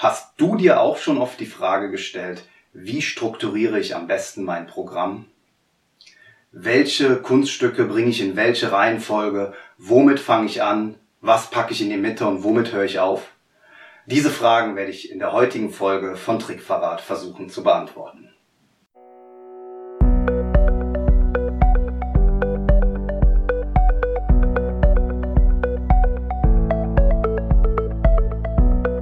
Hast 0.00 0.32
du 0.38 0.56
dir 0.56 0.80
auch 0.80 0.96
schon 0.96 1.18
oft 1.18 1.38
die 1.40 1.44
Frage 1.44 1.90
gestellt, 1.90 2.48
wie 2.72 3.02
strukturiere 3.02 3.78
ich 3.78 3.94
am 3.94 4.06
besten 4.06 4.44
mein 4.44 4.66
Programm? 4.66 5.26
Welche 6.52 7.16
Kunststücke 7.16 7.84
bringe 7.84 8.08
ich 8.08 8.22
in 8.22 8.34
welche 8.34 8.72
Reihenfolge? 8.72 9.52
Womit 9.76 10.18
fange 10.18 10.46
ich 10.46 10.62
an? 10.62 10.94
Was 11.20 11.50
packe 11.50 11.74
ich 11.74 11.82
in 11.82 11.90
die 11.90 11.98
Mitte 11.98 12.26
und 12.26 12.44
womit 12.44 12.72
höre 12.72 12.86
ich 12.86 12.98
auf? 12.98 13.30
Diese 14.06 14.30
Fragen 14.30 14.74
werde 14.74 14.90
ich 14.90 15.10
in 15.10 15.18
der 15.18 15.34
heutigen 15.34 15.70
Folge 15.70 16.16
von 16.16 16.38
Trickverrat 16.38 17.02
versuchen 17.02 17.50
zu 17.50 17.62
beantworten. 17.62 18.32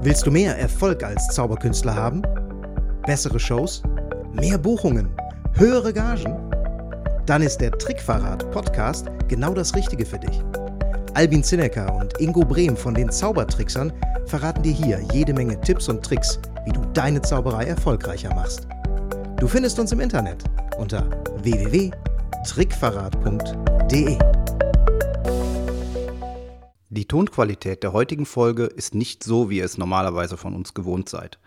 Willst 0.08 0.26
du 0.26 0.30
mehr 0.30 0.56
Erfolg 0.56 1.04
als 1.04 1.28
Zauberkünstler 1.34 1.94
haben? 1.94 2.22
Bessere 3.04 3.38
Shows? 3.38 3.82
Mehr 4.32 4.56
Buchungen? 4.56 5.10
Höhere 5.52 5.92
Gagen? 5.92 6.34
Dann 7.26 7.42
ist 7.42 7.60
der 7.60 7.72
Trickverrat 7.72 8.50
Podcast 8.50 9.08
genau 9.28 9.52
das 9.52 9.74
Richtige 9.74 10.06
für 10.06 10.18
dich. 10.18 10.42
Albin 11.12 11.44
Zinecker 11.44 11.94
und 11.94 12.18
Ingo 12.22 12.40
Brehm 12.40 12.74
von 12.74 12.94
den 12.94 13.10
Zaubertricksern 13.10 13.92
verraten 14.24 14.62
dir 14.62 14.72
hier 14.72 14.98
jede 15.12 15.34
Menge 15.34 15.60
Tipps 15.60 15.90
und 15.90 16.02
Tricks, 16.02 16.38
wie 16.64 16.72
du 16.72 16.80
deine 16.94 17.20
Zauberei 17.20 17.66
erfolgreicher 17.66 18.34
machst. 18.34 18.66
Du 19.38 19.46
findest 19.46 19.78
uns 19.78 19.92
im 19.92 20.00
Internet 20.00 20.42
unter 20.78 21.04
www.trickverrat.de. 21.42 24.37
Die 26.90 27.04
Tonqualität 27.04 27.82
der 27.82 27.92
heutigen 27.92 28.24
Folge 28.24 28.64
ist 28.64 28.94
nicht 28.94 29.22
so, 29.22 29.50
wie 29.50 29.58
ihr 29.58 29.64
es 29.66 29.76
normalerweise 29.76 30.38
von 30.38 30.54
uns 30.54 30.72
gewohnt 30.72 31.10
seid. 31.10 31.38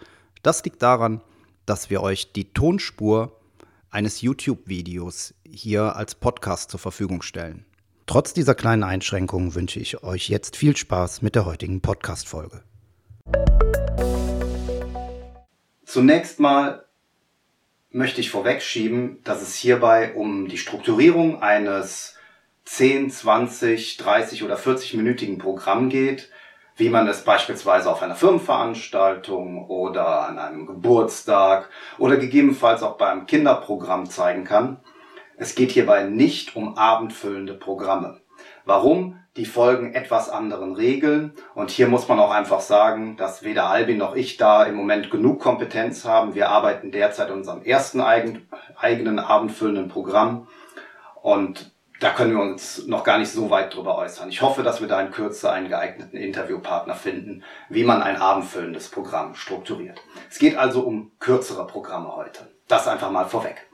Das 0.44 0.64
liegt 0.64 0.84
daran, 0.84 1.22
dass 1.66 1.90
wir 1.90 2.04
euch 2.04 2.32
die 2.32 2.54
Tonspur 2.54 3.40
eines 3.90 4.22
YouTube-Videos 4.22 5.34
hier 5.44 5.96
als 5.96 6.14
Podcast 6.14 6.70
zur 6.70 6.80
Verfügung 6.80 7.24
stellen. 7.24 7.66
Trotz 8.06 8.34
dieser 8.34 8.54
kleinen 8.54 8.84
Einschränkungen 8.84 9.56
wünsche 9.56 9.80
ich 9.80 10.04
euch 10.04 10.30
jetzt 10.30 10.58
viel 10.58 10.78
Spaß 10.78 11.24
mit 11.24 11.34
der 11.34 11.46
heutigen 11.46 11.82
Podcast-Folge. 11.82 12.62
Zunächst 15.86 16.40
mal 16.40 16.86
möchte 17.90 18.22
ich 18.22 18.30
vorwegschieben, 18.30 19.24
dass 19.24 19.42
es 19.42 19.56
hierbei 19.56 20.14
um 20.14 20.48
die 20.48 20.60
Strukturierung 20.60 21.42
eines 21.42 22.16
10, 22.66 23.10
20, 23.10 23.98
30 23.98 24.44
oder 24.44 24.56
40-minütigen 24.56 25.40
Programm 25.40 25.90
geht, 25.90 26.30
wie 26.78 26.90
man 26.90 27.08
es 27.08 27.24
beispielsweise 27.24 27.92
auf 27.92 28.02
einer 28.02 28.16
Firmenveranstaltung 28.16 29.68
oder 29.68 30.28
an 30.28 30.40
einem 30.40 30.66
Geburtstag 30.66 31.70
oder 31.98 32.18
gegebenenfalls 32.18 32.82
auch 32.82 32.98
beim 32.98 33.26
Kinderprogramm 33.26 34.10
zeigen 34.10 34.46
kann. 34.46 34.80
Es 35.38 35.56
geht 35.56 35.72
hierbei 35.72 36.04
nicht 36.04 36.56
um 36.56 36.78
abendfüllende 36.78 37.54
Programme. 37.54 38.22
Warum? 38.66 39.18
Die 39.38 39.46
folgen 39.46 39.94
etwas 39.94 40.30
anderen 40.30 40.76
Regeln 40.76 41.34
und 41.56 41.72
hier 41.72 41.88
muss 41.88 42.10
man 42.10 42.20
auch 42.20 42.32
einfach 42.32 42.60
sagen, 42.60 43.16
dass 43.16 43.44
weder 43.44 43.70
Albin 43.70 43.98
noch 43.98 44.14
ich 44.14 44.36
da 44.38 44.66
im 44.66 44.76
Moment 44.76 45.10
genug 45.10 45.40
Kompetenz 45.40 46.04
haben. 46.04 46.36
Wir 46.36 46.50
arbeiten 46.50 46.92
derzeit 46.92 47.30
an 47.30 47.38
unserem 47.38 47.64
ersten 47.64 48.02
eigenen 48.02 49.20
abendfüllenden 49.20 49.88
Programm 49.88 50.48
und 51.22 51.71
da 52.02 52.10
können 52.10 52.36
wir 52.36 52.42
uns 52.42 52.88
noch 52.88 53.04
gar 53.04 53.20
nicht 53.20 53.32
so 53.32 53.52
weit 53.52 53.76
drüber 53.76 53.96
äußern. 53.96 54.30
Ich 54.30 54.42
hoffe, 54.42 54.64
dass 54.64 54.82
wir 54.82 54.88
da 54.88 55.00
in 55.00 55.12
Kürze 55.12 55.52
einen 55.52 55.70
geeigneten 55.70 56.18
Interviewpartner 56.18 56.96
finden, 56.96 57.44
wie 57.70 57.84
man 57.84 58.02
ein 58.02 58.18
abendfüllendes 58.18 58.90
Programm 58.90 59.36
strukturiert. 59.36 60.02
Es 60.30 60.40
geht 60.40 60.58
also 60.58 60.82
um 60.82 61.12
kürzere 61.20 61.68
Programme 61.68 62.16
heute. 62.16 62.50
Das 62.68 62.88
einfach 62.88 63.12
mal 63.12 63.26
vorweg. 63.26 63.68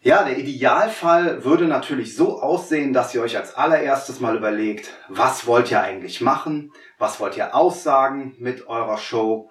Ja, 0.00 0.22
der 0.22 0.38
Idealfall 0.38 1.44
würde 1.44 1.64
natürlich 1.64 2.14
so 2.14 2.40
aussehen, 2.40 2.92
dass 2.92 3.12
ihr 3.16 3.20
euch 3.20 3.36
als 3.36 3.56
allererstes 3.56 4.20
mal 4.20 4.36
überlegt, 4.36 4.92
was 5.08 5.44
wollt 5.48 5.72
ihr 5.72 5.80
eigentlich 5.80 6.20
machen? 6.20 6.72
Was 6.98 7.18
wollt 7.18 7.36
ihr 7.36 7.52
aussagen 7.52 8.36
mit 8.38 8.68
eurer 8.68 8.96
Show? 8.96 9.50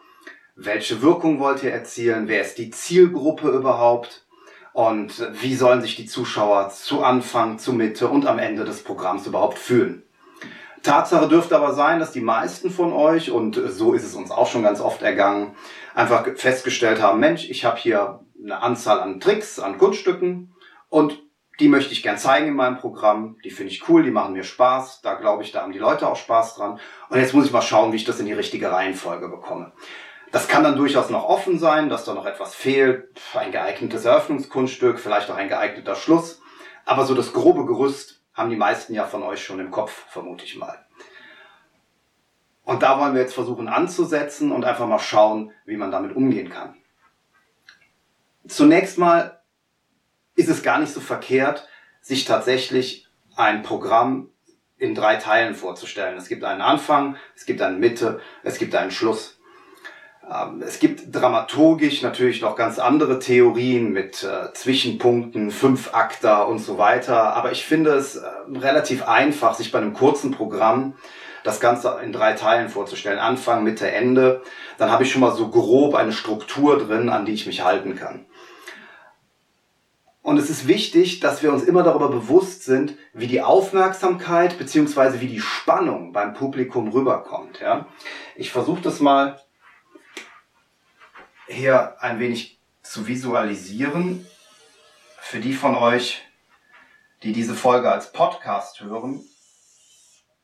Welche 0.56 1.02
Wirkung 1.02 1.42
wollt 1.42 1.64
ihr 1.64 1.74
erzielen? 1.74 2.30
Wer 2.30 2.42
ist 2.42 2.60
die 2.60 2.70
Zielgruppe 2.70 3.50
überhaupt? 3.50 4.27
Und 4.78 5.28
wie 5.42 5.56
sollen 5.56 5.82
sich 5.82 5.96
die 5.96 6.06
Zuschauer 6.06 6.70
zu 6.70 7.04
Anfang, 7.04 7.58
zu 7.58 7.74
Mitte 7.74 8.10
und 8.10 8.28
am 8.28 8.38
Ende 8.38 8.64
des 8.64 8.84
Programms 8.84 9.26
überhaupt 9.26 9.58
fühlen. 9.58 10.04
Tatsache 10.84 11.28
dürfte 11.28 11.56
aber 11.56 11.74
sein, 11.74 12.00
dass 12.00 12.12
die 12.12 12.22
meisten 12.22 12.70
von 12.70 12.94
euch, 12.94 13.32
und 13.32 13.56
so 13.56 13.94
ist 13.94 14.04
es 14.04 14.14
uns 14.14 14.30
auch 14.30 14.46
schon 14.46 14.62
ganz 14.62 14.80
oft 14.80 15.02
ergangen, 15.02 15.56
einfach 15.96 16.28
festgestellt 16.36 17.02
haben, 17.02 17.20
Mensch, 17.20 17.50
ich 17.50 17.66
habe 17.66 17.80
hier 17.80 18.20
eine 18.40 18.62
Anzahl 18.62 19.00
an 19.00 19.20
Tricks, 19.20 19.58
an 19.58 19.80
Kunststücken 19.80 20.54
und 20.90 21.24
die 21.60 21.70
möchte 21.70 21.92
ich 21.92 22.04
gern 22.04 22.20
zeigen 22.20 22.50
in 22.50 22.56
meinem 22.56 22.78
Programm. 22.78 23.40
Die 23.44 23.50
finde 23.50 23.74
ich 23.74 23.90
cool, 23.90 24.04
die 24.04 24.12
machen 24.12 24.34
mir 24.34 24.44
Spaß. 24.44 25.02
Da 25.02 25.16
glaube 25.16 25.42
ich, 25.42 25.52
da 25.52 25.64
haben 25.64 25.72
die 25.72 25.80
Leute 25.80 26.08
auch 26.08 26.16
Spaß 26.16 26.54
dran. 26.54 26.80
Und 27.10 27.20
jetzt 27.20 27.34
muss 27.34 27.48
ich 27.48 27.52
mal 27.52 27.64
schauen, 27.64 27.94
wie 27.94 27.96
ich 27.96 28.06
das 28.06 28.20
in 28.20 28.28
die 28.28 28.34
richtige 28.34 28.72
Reihenfolge 28.72 29.28
bekomme. 29.28 29.72
Das 30.32 30.48
kann 30.48 30.64
dann 30.64 30.76
durchaus 30.76 31.10
noch 31.10 31.24
offen 31.24 31.58
sein, 31.58 31.90
dass 31.90 32.04
da 32.04 32.14
noch 32.14 32.26
etwas 32.26 32.54
fehlt, 32.54 33.20
ein 33.34 33.52
geeignetes 33.52 34.06
Eröffnungskunststück, 34.06 35.00
vielleicht 35.00 35.30
auch 35.32 35.38
ein 35.38 35.48
geeigneter 35.48 35.96
Schluss. 35.96 36.42
Aber 36.86 37.06
so 37.06 37.16
das 37.16 37.34
grobe 37.34 37.66
Gerüst 37.66 38.22
haben 38.34 38.50
die 38.50 38.56
meisten 38.56 38.94
ja 38.94 39.06
von 39.06 39.24
euch 39.24 39.44
schon 39.44 39.60
im 39.60 39.72
Kopf, 39.72 40.06
vermute 40.10 40.44
ich 40.44 40.58
mal. 40.58 40.86
Und 42.64 42.84
da 42.84 43.00
wollen 43.00 43.14
wir 43.14 43.22
jetzt 43.22 43.34
versuchen 43.34 43.70
anzusetzen 43.70 44.52
und 44.52 44.66
einfach 44.66 44.88
mal 44.88 45.00
schauen, 45.00 45.54
wie 45.66 45.78
man 45.78 45.92
damit 45.92 46.16
umgehen 46.16 46.50
kann. 46.50 46.76
Zunächst 48.46 48.98
mal 48.98 49.42
ist 50.36 50.50
es 50.50 50.64
gar 50.64 50.80
nicht 50.80 50.94
so 50.94 51.00
verkehrt, 51.00 51.68
sich 52.02 52.26
tatsächlich 52.26 53.08
ein 53.36 53.64
Programm 53.64 54.30
in 54.78 54.96
drei 54.96 55.16
Teilen 55.16 55.56
vorzustellen. 55.56 56.18
Es 56.18 56.28
gibt 56.28 56.44
einen 56.44 56.62
Anfang, 56.62 57.16
es 57.36 57.46
gibt 57.46 57.62
eine 57.62 57.78
Mitte, 57.78 58.20
es 58.44 58.58
gibt 58.58 58.76
einen 58.76 58.92
Schluss. 58.92 59.37
Ähm, 60.30 60.62
es 60.62 60.80
gibt 60.80 61.16
dramaturgisch 61.16 62.02
natürlich 62.02 62.42
noch 62.42 62.56
ganz 62.56 62.80
andere 62.80 63.20
Theorien 63.20 63.92
mit 63.92 64.24
äh, 64.24 64.54
Zwischenpunkten, 64.54 65.52
Fünfakter 65.52 66.48
und 66.48 66.60
so 66.60 66.78
weiter. 66.78 67.34
Aber 67.36 67.52
ich 67.52 67.66
finde 67.66 67.92
es 67.92 68.18
äh, 68.18 68.28
relativ 68.54 69.08
einfach, 69.08 69.54
sich 69.54 69.72
bei 69.72 69.80
einem 69.80 69.94
kurzen 69.94 70.32
Programm 70.32 70.96
das 71.44 71.60
Ganze 71.62 72.00
in 72.04 72.12
drei 72.12 72.34
Teilen 72.34 72.68
vorzustellen. 72.68 73.20
Anfang, 73.20 73.64
Mitte, 73.64 73.90
Ende. 73.90 74.42
Dann 74.78 74.92
habe 74.92 75.04
ich 75.04 75.12
schon 75.12 75.22
mal 75.22 75.34
so 75.34 75.50
grob 75.50 75.96
eine 75.96 76.12
Struktur 76.12 76.78
drin, 76.78 77.10
an 77.10 77.26
die 77.26 77.34
ich 77.34 77.48
mich 77.48 77.64
halten 77.64 77.96
kann. 77.96 78.26
Und 80.22 80.38
es 80.38 80.50
ist 80.50 80.68
wichtig, 80.68 81.22
dass 81.22 81.42
wir 81.42 81.54
uns 81.54 81.64
immer 81.64 81.84
darüber 81.84 82.10
bewusst 82.10 82.66
sind, 82.66 82.98
wie 83.14 83.28
die 83.28 83.42
Aufmerksamkeit 83.42 84.58
beziehungsweise 84.58 85.22
wie 85.22 85.28
die 85.28 85.40
Spannung 85.40 86.12
beim 86.12 86.34
Publikum 86.34 86.90
rüberkommt. 86.90 87.62
Ja? 87.62 87.88
Ich 88.36 88.52
versuche 88.52 88.82
das 88.82 89.00
mal 89.00 89.40
hier 91.48 92.02
ein 92.02 92.20
wenig 92.20 92.60
zu 92.84 93.08
visualisieren. 93.08 94.26
Für 95.20 95.40
die 95.40 95.54
von 95.54 95.76
euch, 95.76 96.24
die 97.24 97.34
diese 97.34 97.56
Folge 97.56 97.92
als 97.92 98.14
Podcast 98.14 98.82
hören, 98.82 99.22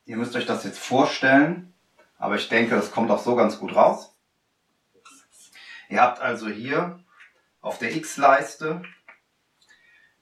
ihr 0.04 0.16
müsst 0.16 0.36
euch 0.36 0.46
das 0.46 0.64
jetzt 0.64 0.78
vorstellen, 0.78 1.72
aber 2.18 2.36
ich 2.36 2.48
denke, 2.48 2.74
das 2.74 2.90
kommt 2.90 3.10
auch 3.10 3.22
so 3.22 3.36
ganz 3.36 3.58
gut 3.58 3.74
raus. 3.74 4.14
Ihr 5.88 6.00
habt 6.00 6.20
also 6.20 6.48
hier 6.48 7.00
auf 7.60 7.78
der 7.78 7.94
X-Leiste 7.94 8.82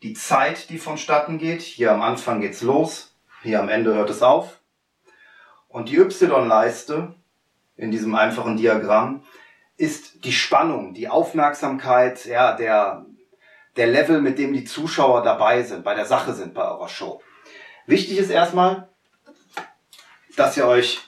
die 0.02 0.14
Zeit, 0.14 0.68
die 0.68 0.78
vonstatten 0.78 1.38
geht. 1.38 1.62
Hier 1.62 1.92
am 1.92 2.02
Anfang 2.02 2.40
geht's 2.40 2.62
los, 2.62 3.14
hier 3.42 3.60
am 3.60 3.68
Ende 3.68 3.94
hört 3.94 4.10
es 4.10 4.22
auf. 4.22 4.60
Und 5.68 5.88
die 5.88 5.96
Y-Leiste 5.96 7.14
in 7.76 7.90
diesem 7.90 8.14
einfachen 8.14 8.56
Diagramm 8.56 9.24
ist 9.82 10.24
die 10.24 10.32
Spannung, 10.32 10.94
die 10.94 11.08
Aufmerksamkeit, 11.08 12.24
ja, 12.26 12.52
der, 12.52 13.04
der 13.76 13.88
Level, 13.88 14.20
mit 14.20 14.38
dem 14.38 14.52
die 14.52 14.62
Zuschauer 14.62 15.24
dabei 15.24 15.64
sind, 15.64 15.82
bei 15.82 15.96
der 15.96 16.04
Sache 16.04 16.34
sind 16.34 16.54
bei 16.54 16.62
eurer 16.62 16.88
Show. 16.88 17.20
Wichtig 17.86 18.18
ist 18.18 18.30
erstmal, 18.30 18.88
dass 20.36 20.56
ihr 20.56 20.68
euch 20.68 21.00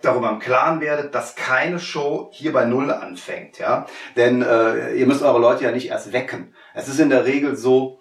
darüber 0.00 0.30
im 0.30 0.38
Klaren 0.38 0.80
werdet, 0.80 1.12
dass 1.12 1.34
keine 1.34 1.80
Show 1.80 2.30
hier 2.32 2.52
bei 2.52 2.66
Null 2.66 2.92
anfängt, 2.92 3.58
ja. 3.58 3.86
Denn 4.14 4.42
äh, 4.42 4.94
ihr 4.94 5.08
müsst 5.08 5.24
eure 5.24 5.40
Leute 5.40 5.64
ja 5.64 5.72
nicht 5.72 5.88
erst 5.88 6.12
wecken. 6.12 6.54
Es 6.72 6.86
ist 6.86 7.00
in 7.00 7.10
der 7.10 7.24
Regel 7.24 7.56
so, 7.56 7.98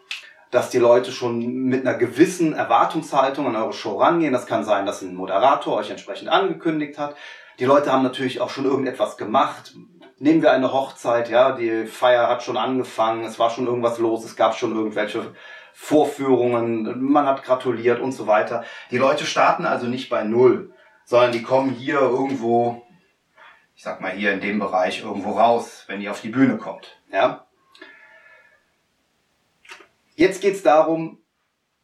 dass 0.51 0.69
die 0.69 0.77
Leute 0.77 1.11
schon 1.11 1.39
mit 1.39 1.87
einer 1.87 1.97
gewissen 1.97 2.53
Erwartungshaltung 2.53 3.47
an 3.47 3.55
eure 3.55 3.73
Show 3.73 3.97
rangehen. 3.97 4.31
Das 4.31 4.45
kann 4.45 4.63
sein, 4.63 4.85
dass 4.85 5.01
ein 5.01 5.15
Moderator 5.15 5.75
euch 5.75 5.89
entsprechend 5.89 6.29
angekündigt 6.29 6.99
hat. 6.99 7.15
Die 7.59 7.65
Leute 7.65 7.91
haben 7.91 8.03
natürlich 8.03 8.41
auch 8.41 8.49
schon 8.49 8.65
irgendetwas 8.65 9.17
gemacht. 9.17 9.75
Nehmen 10.19 10.41
wir 10.41 10.51
eine 10.51 10.73
Hochzeit, 10.73 11.29
ja, 11.29 11.51
die 11.51 11.85
Feier 11.85 12.27
hat 12.27 12.43
schon 12.43 12.57
angefangen, 12.57 13.23
es 13.23 13.37
war 13.37 13.49
schon 13.49 13.67
irgendwas 13.67 13.99
los, 13.99 14.25
es 14.25 14.35
gab 14.35 14.55
schon 14.55 14.75
irgendwelche 14.75 15.35
Vorführungen, 15.73 17.03
man 17.11 17.27
hat 17.27 17.43
gratuliert 17.43 17.99
und 17.99 18.11
so 18.11 18.25
weiter. 18.25 18.63
Die 18.89 18.97
Leute 18.97 19.25
starten 19.25 19.65
also 19.65 19.85
nicht 19.85 20.09
bei 20.09 20.23
Null, 20.23 20.73
sondern 21.05 21.31
die 21.31 21.43
kommen 21.43 21.69
hier 21.69 21.99
irgendwo 21.99 22.87
ich 23.77 23.83
sag 23.83 24.01
mal 24.01 24.11
hier 24.11 24.33
in 24.33 24.41
dem 24.41 24.57
Bereich 24.57 25.03
irgendwo 25.03 25.33
raus, 25.33 25.83
wenn 25.85 26.01
ihr 26.01 26.09
auf 26.09 26.21
die 26.21 26.29
Bühne 26.29 26.57
kommt. 26.57 26.99
Ja? 27.13 27.45
Jetzt 30.15 30.41
geht's 30.41 30.63
darum, 30.63 31.19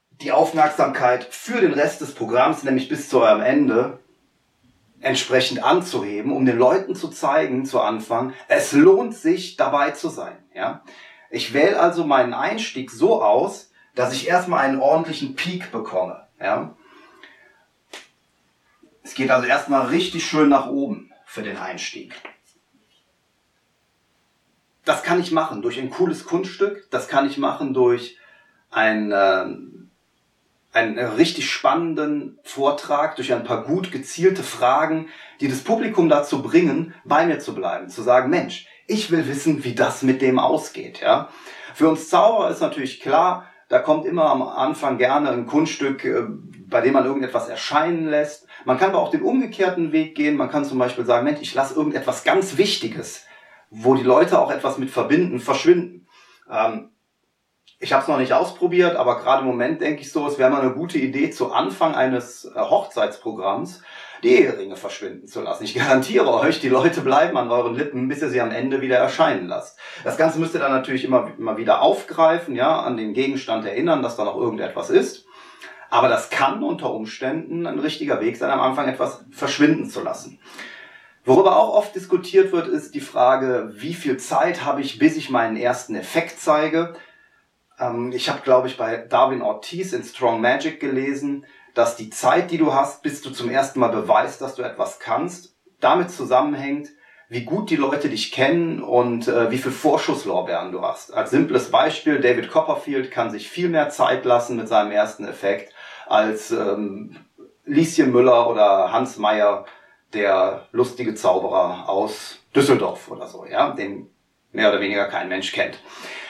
die 0.09 0.31
Aufmerksamkeit 0.31 1.23
für 1.23 1.61
den 1.61 1.73
Rest 1.73 2.01
des 2.01 2.15
Programms, 2.15 2.63
nämlich 2.63 2.89
bis 2.89 3.09
zu 3.09 3.21
eurem 3.21 3.41
Ende, 3.41 3.99
entsprechend 5.03 5.63
anzuheben, 5.63 6.31
um 6.31 6.45
den 6.45 6.57
Leuten 6.57 6.95
zu 6.95 7.09
zeigen 7.09 7.65
zu 7.65 7.81
Anfang, 7.81 8.33
es 8.47 8.71
lohnt 8.71 9.15
sich 9.15 9.57
dabei 9.57 9.91
zu 9.91 10.09
sein. 10.09 10.37
Ja? 10.53 10.83
Ich 11.29 11.53
wähle 11.53 11.79
also 11.79 12.05
meinen 12.05 12.33
Einstieg 12.33 12.89
so 12.91 13.21
aus, 13.21 13.71
dass 13.95 14.13
ich 14.13 14.27
erstmal 14.27 14.65
einen 14.65 14.79
ordentlichen 14.79 15.35
Peak 15.35 15.71
bekomme. 15.71 16.27
Ja? 16.39 16.75
Es 19.03 19.13
geht 19.13 19.29
also 19.29 19.47
erstmal 19.47 19.87
richtig 19.87 20.25
schön 20.25 20.49
nach 20.49 20.67
oben 20.67 21.11
für 21.25 21.43
den 21.43 21.57
Einstieg. 21.57 22.13
Das 24.85 25.03
kann 25.03 25.19
ich 25.19 25.31
machen 25.31 25.61
durch 25.61 25.79
ein 25.79 25.89
cooles 25.89 26.25
Kunststück, 26.25 26.89
das 26.91 27.07
kann 27.07 27.27
ich 27.27 27.37
machen 27.37 27.73
durch 27.73 28.17
ein, 28.69 29.11
äh, 29.11 29.45
einen 30.73 30.97
richtig 30.97 31.49
spannenden 31.51 32.39
Vortrag, 32.43 33.15
durch 33.15 33.31
ein 33.31 33.43
paar 33.43 33.63
gut 33.63 33.91
gezielte 33.91 34.43
Fragen, 34.43 35.07
die 35.39 35.47
das 35.47 35.61
Publikum 35.61 36.09
dazu 36.09 36.41
bringen, 36.41 36.95
bei 37.05 37.25
mir 37.25 37.39
zu 37.39 37.53
bleiben, 37.53 37.89
zu 37.89 38.01
sagen, 38.01 38.29
Mensch, 38.29 38.67
ich 38.87 39.11
will 39.11 39.27
wissen, 39.27 39.63
wie 39.63 39.75
das 39.75 40.01
mit 40.01 40.21
dem 40.21 40.39
ausgeht. 40.39 40.99
Ja? 41.01 41.29
Für 41.75 41.89
uns 41.89 42.09
Zauberer 42.09 42.49
ist 42.49 42.61
natürlich 42.61 42.99
klar, 42.99 43.47
da 43.69 43.79
kommt 43.79 44.05
immer 44.05 44.25
am 44.25 44.41
Anfang 44.41 44.97
gerne 44.97 45.29
ein 45.29 45.45
Kunststück, 45.45 46.05
äh, 46.05 46.23
bei 46.67 46.81
dem 46.81 46.93
man 46.93 47.05
irgendetwas 47.05 47.49
erscheinen 47.49 48.07
lässt. 48.07 48.47
Man 48.65 48.77
kann 48.77 48.89
aber 48.89 48.99
auch 48.99 49.11
den 49.11 49.21
umgekehrten 49.21 49.91
Weg 49.91 50.15
gehen. 50.15 50.37
Man 50.37 50.49
kann 50.49 50.65
zum 50.65 50.79
Beispiel 50.79 51.05
sagen, 51.05 51.25
Mensch, 51.25 51.41
ich 51.41 51.53
lasse 51.53 51.75
irgendetwas 51.75 52.23
ganz 52.23 52.57
Wichtiges, 52.57 53.25
wo 53.69 53.95
die 53.95 54.03
Leute 54.03 54.39
auch 54.39 54.51
etwas 54.51 54.77
mit 54.77 54.89
verbinden, 54.89 55.39
verschwinden. 55.39 56.07
Ähm, 56.49 56.89
ich 57.83 57.91
habe 57.91 58.01
es 58.01 58.07
noch 58.07 58.17
nicht 58.17 58.33
ausprobiert, 58.33 58.95
aber 58.95 59.19
gerade 59.19 59.41
im 59.41 59.47
Moment 59.47 59.81
denke 59.81 60.01
ich 60.01 60.11
so, 60.11 60.25
es 60.25 60.37
wäre 60.37 60.49
mal 60.49 60.61
eine 60.61 60.71
gute 60.71 60.97
Idee, 60.97 61.29
zu 61.29 61.51
Anfang 61.51 61.93
eines 61.93 62.45
äh, 62.45 62.59
Hochzeitsprogramms 62.59 63.81
die 64.23 64.39
Eheringe 64.39 64.77
verschwinden 64.77 65.27
zu 65.27 65.41
lassen. 65.41 65.65
Ich 65.65 65.75
garantiere 65.75 66.33
euch, 66.33 66.61
die 66.61 66.69
Leute 66.69 67.01
bleiben 67.01 67.35
an 67.37 67.51
euren 67.51 67.75
Lippen, 67.75 68.07
bis 68.07 68.21
ihr 68.21 68.29
sie 68.29 68.39
am 68.39 68.51
Ende 68.51 68.79
wieder 68.79 68.95
erscheinen 68.95 69.47
lasst. 69.47 69.77
Das 70.05 70.15
Ganze 70.15 70.39
müsst 70.39 70.53
ihr 70.53 70.61
dann 70.61 70.71
natürlich 70.71 71.03
immer, 71.03 71.29
immer 71.37 71.57
wieder 71.57 71.81
aufgreifen, 71.81 72.55
ja, 72.55 72.79
an 72.79 72.95
den 72.95 73.13
Gegenstand 73.13 73.65
erinnern, 73.65 74.01
dass 74.01 74.15
da 74.15 74.23
noch 74.23 74.37
irgendetwas 74.37 74.89
ist. 74.89 75.25
Aber 75.89 76.07
das 76.07 76.29
kann 76.29 76.63
unter 76.63 76.93
Umständen 76.93 77.67
ein 77.67 77.79
richtiger 77.79 78.21
Weg 78.21 78.37
sein, 78.37 78.49
am 78.49 78.61
Anfang 78.61 78.87
etwas 78.87 79.25
verschwinden 79.29 79.89
zu 79.89 80.01
lassen. 80.01 80.39
Worüber 81.25 81.57
auch 81.57 81.75
oft 81.75 81.93
diskutiert 81.93 82.53
wird, 82.53 82.67
ist 82.67 82.95
die 82.95 83.01
Frage, 83.01 83.73
wie 83.75 83.93
viel 83.93 84.17
Zeit 84.17 84.63
habe 84.63 84.81
ich, 84.81 84.99
bis 84.99 85.17
ich 85.17 85.29
meinen 85.29 85.57
ersten 85.57 85.95
Effekt 85.95 86.39
zeige. 86.39 86.95
Ähm, 87.79 88.11
ich 88.11 88.29
habe, 88.29 88.41
glaube 88.41 88.67
ich, 88.67 88.77
bei 88.77 88.97
Darwin 88.97 89.41
Ortiz 89.41 89.93
in 89.93 90.03
Strong 90.03 90.41
Magic 90.41 90.79
gelesen, 90.79 91.45
dass 91.73 91.95
die 91.95 92.09
Zeit, 92.09 92.51
die 92.51 92.57
du 92.57 92.73
hast, 92.73 93.01
bis 93.01 93.21
du 93.21 93.31
zum 93.31 93.49
ersten 93.49 93.79
Mal 93.79 93.89
beweist, 93.89 94.41
dass 94.41 94.55
du 94.55 94.61
etwas 94.61 94.99
kannst, 94.99 95.55
damit 95.79 96.11
zusammenhängt, 96.11 96.89
wie 97.29 97.45
gut 97.45 97.69
die 97.71 97.75
Leute 97.75 98.09
dich 98.09 98.31
kennen 98.31 98.83
und 98.83 99.27
äh, 99.27 99.49
wie 99.49 99.57
viel 99.57 99.71
Vorschusslorbeeren 99.71 100.71
du 100.71 100.81
hast. 100.81 101.11
Als 101.13 101.31
simples 101.31 101.71
Beispiel, 101.71 102.19
David 102.19 102.51
Copperfield 102.51 103.09
kann 103.09 103.31
sich 103.31 103.49
viel 103.49 103.69
mehr 103.69 103.89
Zeit 103.89 104.23
lassen 104.23 104.55
mit 104.55 104.67
seinem 104.67 104.91
ersten 104.91 105.25
Effekt 105.27 105.73
als 106.05 106.51
ähm, 106.51 107.17
Lieschen 107.65 108.11
Müller 108.11 108.49
oder 108.49 108.91
Hans 108.91 109.17
Meyer, 109.17 109.65
der 110.13 110.67
lustige 110.71 111.15
Zauberer 111.15 111.89
aus 111.89 112.39
Düsseldorf 112.55 113.09
oder 113.09 113.27
so, 113.27 113.45
ja, 113.45 113.71
den 113.71 114.09
mehr 114.51 114.69
oder 114.69 114.79
weniger 114.79 115.07
kein 115.07 115.27
Mensch 115.27 115.51
kennt. 115.51 115.79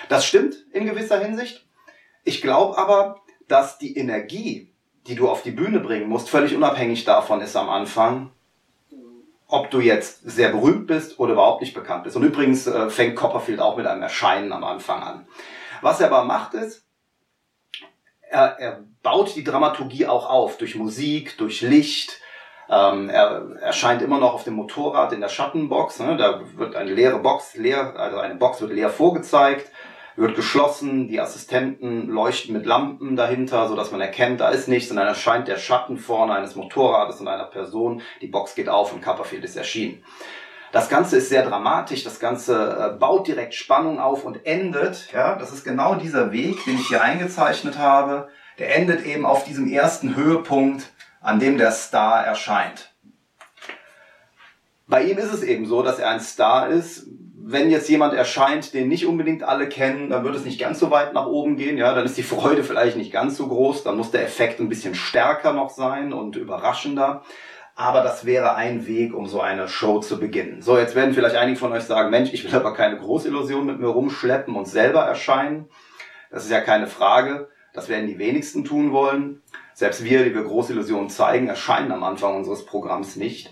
Das 0.09 0.25
stimmt 0.25 0.55
in 0.71 0.85
gewisser 0.85 1.19
Hinsicht. 1.19 1.65
Ich 2.23 2.41
glaube 2.41 2.77
aber, 2.77 3.21
dass 3.47 3.77
die 3.77 3.97
Energie, 3.97 4.73
die 5.07 5.15
du 5.15 5.29
auf 5.29 5.43
die 5.43 5.51
Bühne 5.51 5.79
bringen 5.79 6.07
musst, 6.07 6.29
völlig 6.29 6.55
unabhängig 6.55 7.03
davon 7.03 7.41
ist 7.41 7.55
am 7.55 7.69
Anfang, 7.69 8.31
ob 9.47 9.69
du 9.69 9.81
jetzt 9.81 10.21
sehr 10.23 10.49
berühmt 10.49 10.87
bist 10.87 11.19
oder 11.19 11.33
überhaupt 11.33 11.61
nicht 11.61 11.73
bekannt 11.73 12.05
bist. 12.05 12.15
Und 12.15 12.23
übrigens 12.23 12.65
äh, 12.65 12.89
fängt 12.89 13.15
Copperfield 13.15 13.59
auch 13.59 13.77
mit 13.77 13.85
einem 13.85 14.01
Erscheinen 14.01 14.51
am 14.51 14.63
Anfang 14.63 15.03
an. 15.03 15.27
Was 15.81 15.99
er 15.99 16.07
aber 16.07 16.23
macht 16.23 16.53
ist, 16.53 16.87
er, 18.29 18.57
er 18.59 18.83
baut 19.03 19.35
die 19.35 19.43
Dramaturgie 19.43 20.07
auch 20.07 20.29
auf 20.29 20.57
durch 20.57 20.75
Musik, 20.75 21.37
durch 21.37 21.61
Licht. 21.61 22.19
Ähm, 22.69 23.09
er 23.09 23.57
erscheint 23.61 24.01
immer 24.01 24.17
noch 24.17 24.33
auf 24.33 24.45
dem 24.45 24.55
Motorrad 24.55 25.11
in 25.11 25.21
der 25.21 25.29
Schattenbox. 25.29 25.99
Ne? 25.99 26.17
Da 26.17 26.41
wird 26.57 26.75
eine 26.75 26.93
leere 26.93 27.19
Box, 27.19 27.55
leer, 27.55 27.95
also 27.97 28.17
eine 28.17 28.35
Box 28.35 28.61
wird 28.61 28.71
leer 28.71 28.89
vorgezeigt 28.89 29.69
wird 30.15 30.35
geschlossen, 30.35 31.07
die 31.07 31.19
Assistenten 31.19 32.07
leuchten 32.07 32.53
mit 32.53 32.65
Lampen 32.65 33.15
dahinter, 33.15 33.67
so 33.67 33.75
dass 33.75 33.91
man 33.91 34.01
erkennt, 34.01 34.41
da 34.41 34.49
ist 34.49 34.67
nichts 34.67 34.91
und 34.91 34.97
dann 34.97 35.07
erscheint 35.07 35.47
der 35.47 35.57
Schatten 35.57 35.97
vorne 35.97 36.33
eines 36.33 36.55
Motorrades 36.55 37.19
und 37.19 37.27
einer 37.27 37.45
Person, 37.45 38.01
die 38.21 38.27
Box 38.27 38.55
geht 38.55 38.69
auf 38.69 38.93
und 38.93 39.01
Copperfield 39.01 39.43
ist 39.43 39.55
erschienen. 39.55 40.03
Das 40.71 40.89
Ganze 40.89 41.17
ist 41.17 41.29
sehr 41.29 41.45
dramatisch, 41.45 42.03
das 42.03 42.19
Ganze 42.19 42.93
äh, 42.95 42.97
baut 42.97 43.27
direkt 43.27 43.53
Spannung 43.53 43.99
auf 43.99 44.25
und 44.25 44.45
endet, 44.45 45.11
ja, 45.11 45.35
das 45.35 45.51
ist 45.53 45.63
genau 45.63 45.95
dieser 45.95 46.31
Weg, 46.31 46.65
den 46.65 46.75
ich 46.75 46.87
hier 46.87 47.03
eingezeichnet 47.03 47.77
habe, 47.77 48.29
der 48.57 48.75
endet 48.75 49.05
eben 49.05 49.25
auf 49.25 49.43
diesem 49.45 49.71
ersten 49.71 50.15
Höhepunkt, 50.15 50.91
an 51.21 51.39
dem 51.39 51.57
der 51.57 51.71
Star 51.71 52.25
erscheint. 52.25 52.91
Bei 54.87 55.03
ihm 55.03 55.17
ist 55.17 55.31
es 55.31 55.43
eben 55.43 55.65
so, 55.65 55.81
dass 55.81 55.99
er 55.99 56.09
ein 56.09 56.19
Star 56.19 56.69
ist, 56.69 57.07
wenn 57.45 57.69
jetzt 57.69 57.89
jemand 57.89 58.13
erscheint, 58.13 58.73
den 58.73 58.87
nicht 58.87 59.05
unbedingt 59.05 59.43
alle 59.43 59.67
kennen, 59.67 60.09
dann 60.09 60.23
wird 60.23 60.35
es 60.35 60.45
nicht 60.45 60.61
ganz 60.61 60.79
so 60.79 60.91
weit 60.91 61.13
nach 61.13 61.25
oben 61.25 61.57
gehen, 61.57 61.77
ja, 61.77 61.93
dann 61.93 62.05
ist 62.05 62.17
die 62.17 62.23
Freude 62.23 62.63
vielleicht 62.63 62.95
nicht 62.95 63.11
ganz 63.11 63.35
so 63.35 63.47
groß, 63.47 63.83
dann 63.83 63.97
muss 63.97 64.11
der 64.11 64.23
Effekt 64.23 64.61
ein 64.61 64.69
bisschen 64.69 64.95
stärker 64.95 65.51
noch 65.51 65.69
sein 65.69 66.13
und 66.13 66.37
überraschender. 66.37 67.23
Aber 67.75 68.01
das 68.01 68.25
wäre 68.25 68.55
ein 68.55 68.87
Weg, 68.87 69.13
um 69.13 69.25
so 69.25 69.41
eine 69.41 69.67
Show 69.67 69.99
zu 69.99 70.19
beginnen. 70.19 70.61
So, 70.61 70.77
jetzt 70.77 70.95
werden 70.95 71.13
vielleicht 71.13 71.35
einige 71.35 71.59
von 71.59 71.73
euch 71.73 71.83
sagen, 71.83 72.11
Mensch, 72.11 72.31
ich 72.31 72.45
will 72.45 72.55
aber 72.55 72.73
keine 72.73 72.97
Großillusion 72.97 73.65
mit 73.65 73.79
mir 73.79 73.87
rumschleppen 73.87 74.55
und 74.55 74.67
selber 74.67 75.01
erscheinen. 75.01 75.67
Das 76.29 76.45
ist 76.45 76.51
ja 76.51 76.61
keine 76.61 76.87
Frage. 76.87 77.49
Das 77.73 77.89
werden 77.89 78.07
die 78.07 78.19
wenigsten 78.19 78.63
tun 78.63 78.91
wollen. 78.91 79.41
Selbst 79.73 80.03
wir, 80.03 80.23
die 80.23 80.35
wir 80.35 80.43
Großillusionen 80.43 81.09
zeigen, 81.09 81.47
erscheinen 81.47 81.91
am 81.91 82.03
Anfang 82.03 82.35
unseres 82.35 82.63
Programms 82.63 83.15
nicht. 83.15 83.51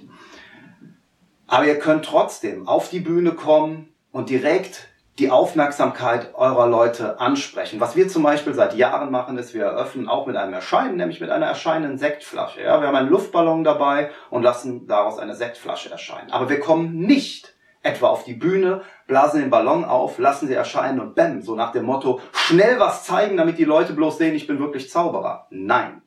Aber 1.51 1.65
ihr 1.65 1.79
könnt 1.79 2.05
trotzdem 2.05 2.65
auf 2.65 2.87
die 2.87 3.01
Bühne 3.01 3.33
kommen 3.33 3.93
und 4.13 4.29
direkt 4.29 4.87
die 5.19 5.29
Aufmerksamkeit 5.29 6.33
eurer 6.33 6.65
Leute 6.65 7.19
ansprechen. 7.19 7.81
Was 7.81 7.97
wir 7.97 8.07
zum 8.07 8.23
Beispiel 8.23 8.53
seit 8.53 8.73
Jahren 8.73 9.11
machen, 9.11 9.37
ist, 9.37 9.53
wir 9.53 9.65
eröffnen 9.65 10.07
auch 10.07 10.27
mit 10.27 10.37
einem 10.37 10.53
Erscheinen, 10.53 10.95
nämlich 10.95 11.19
mit 11.19 11.29
einer 11.29 11.47
erscheinenden 11.47 11.97
Sektflasche. 11.97 12.61
Ja, 12.61 12.79
wir 12.79 12.87
haben 12.87 12.95
einen 12.95 13.09
Luftballon 13.09 13.65
dabei 13.65 14.11
und 14.29 14.43
lassen 14.43 14.87
daraus 14.87 15.19
eine 15.19 15.35
Sektflasche 15.35 15.91
erscheinen. 15.91 16.31
Aber 16.31 16.47
wir 16.47 16.61
kommen 16.61 16.97
nicht 16.99 17.53
etwa 17.83 18.07
auf 18.07 18.23
die 18.23 18.35
Bühne, 18.35 18.83
blasen 19.07 19.41
den 19.41 19.49
Ballon 19.49 19.83
auf, 19.83 20.19
lassen 20.19 20.47
sie 20.47 20.53
erscheinen 20.53 21.01
und 21.01 21.15
bäm, 21.15 21.41
so 21.41 21.55
nach 21.55 21.73
dem 21.73 21.83
Motto, 21.83 22.21
schnell 22.31 22.79
was 22.79 23.03
zeigen, 23.03 23.35
damit 23.35 23.57
die 23.57 23.65
Leute 23.65 23.91
bloß 23.91 24.19
sehen, 24.19 24.35
ich 24.35 24.47
bin 24.47 24.59
wirklich 24.59 24.89
Zauberer. 24.89 25.47
Nein. 25.49 26.01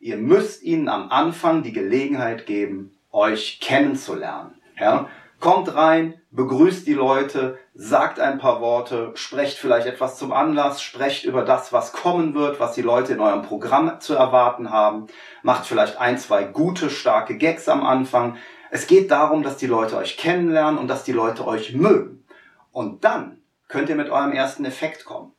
Ihr 0.00 0.16
müsst 0.16 0.62
ihnen 0.62 0.88
am 0.88 1.10
Anfang 1.10 1.62
die 1.62 1.74
Gelegenheit 1.74 2.46
geben, 2.46 2.96
euch 3.10 3.60
kennenzulernen. 3.60 4.61
Ja? 4.82 5.08
Kommt 5.40 5.74
rein, 5.74 6.20
begrüßt 6.30 6.86
die 6.86 6.94
Leute, 6.94 7.58
sagt 7.74 8.20
ein 8.20 8.38
paar 8.38 8.60
Worte, 8.60 9.10
sprecht 9.14 9.58
vielleicht 9.58 9.88
etwas 9.88 10.16
zum 10.16 10.32
Anlass, 10.32 10.80
sprecht 10.80 11.24
über 11.24 11.42
das, 11.42 11.72
was 11.72 11.92
kommen 11.92 12.34
wird, 12.34 12.60
was 12.60 12.74
die 12.74 12.82
Leute 12.82 13.12
in 13.12 13.20
eurem 13.20 13.42
Programm 13.42 13.98
zu 14.00 14.14
erwarten 14.14 14.70
haben, 14.70 15.08
macht 15.42 15.66
vielleicht 15.66 15.98
ein, 15.98 16.16
zwei 16.18 16.44
gute, 16.44 16.90
starke 16.90 17.36
Gags 17.38 17.68
am 17.68 17.84
Anfang. 17.84 18.36
Es 18.70 18.86
geht 18.86 19.10
darum, 19.10 19.42
dass 19.42 19.56
die 19.56 19.66
Leute 19.66 19.96
euch 19.96 20.16
kennenlernen 20.16 20.78
und 20.78 20.88
dass 20.88 21.02
die 21.02 21.12
Leute 21.12 21.46
euch 21.46 21.74
mögen. 21.74 22.24
Und 22.70 23.04
dann 23.04 23.38
könnt 23.68 23.88
ihr 23.88 23.96
mit 23.96 24.10
eurem 24.10 24.32
ersten 24.32 24.64
Effekt 24.64 25.04
kommen. 25.04 25.32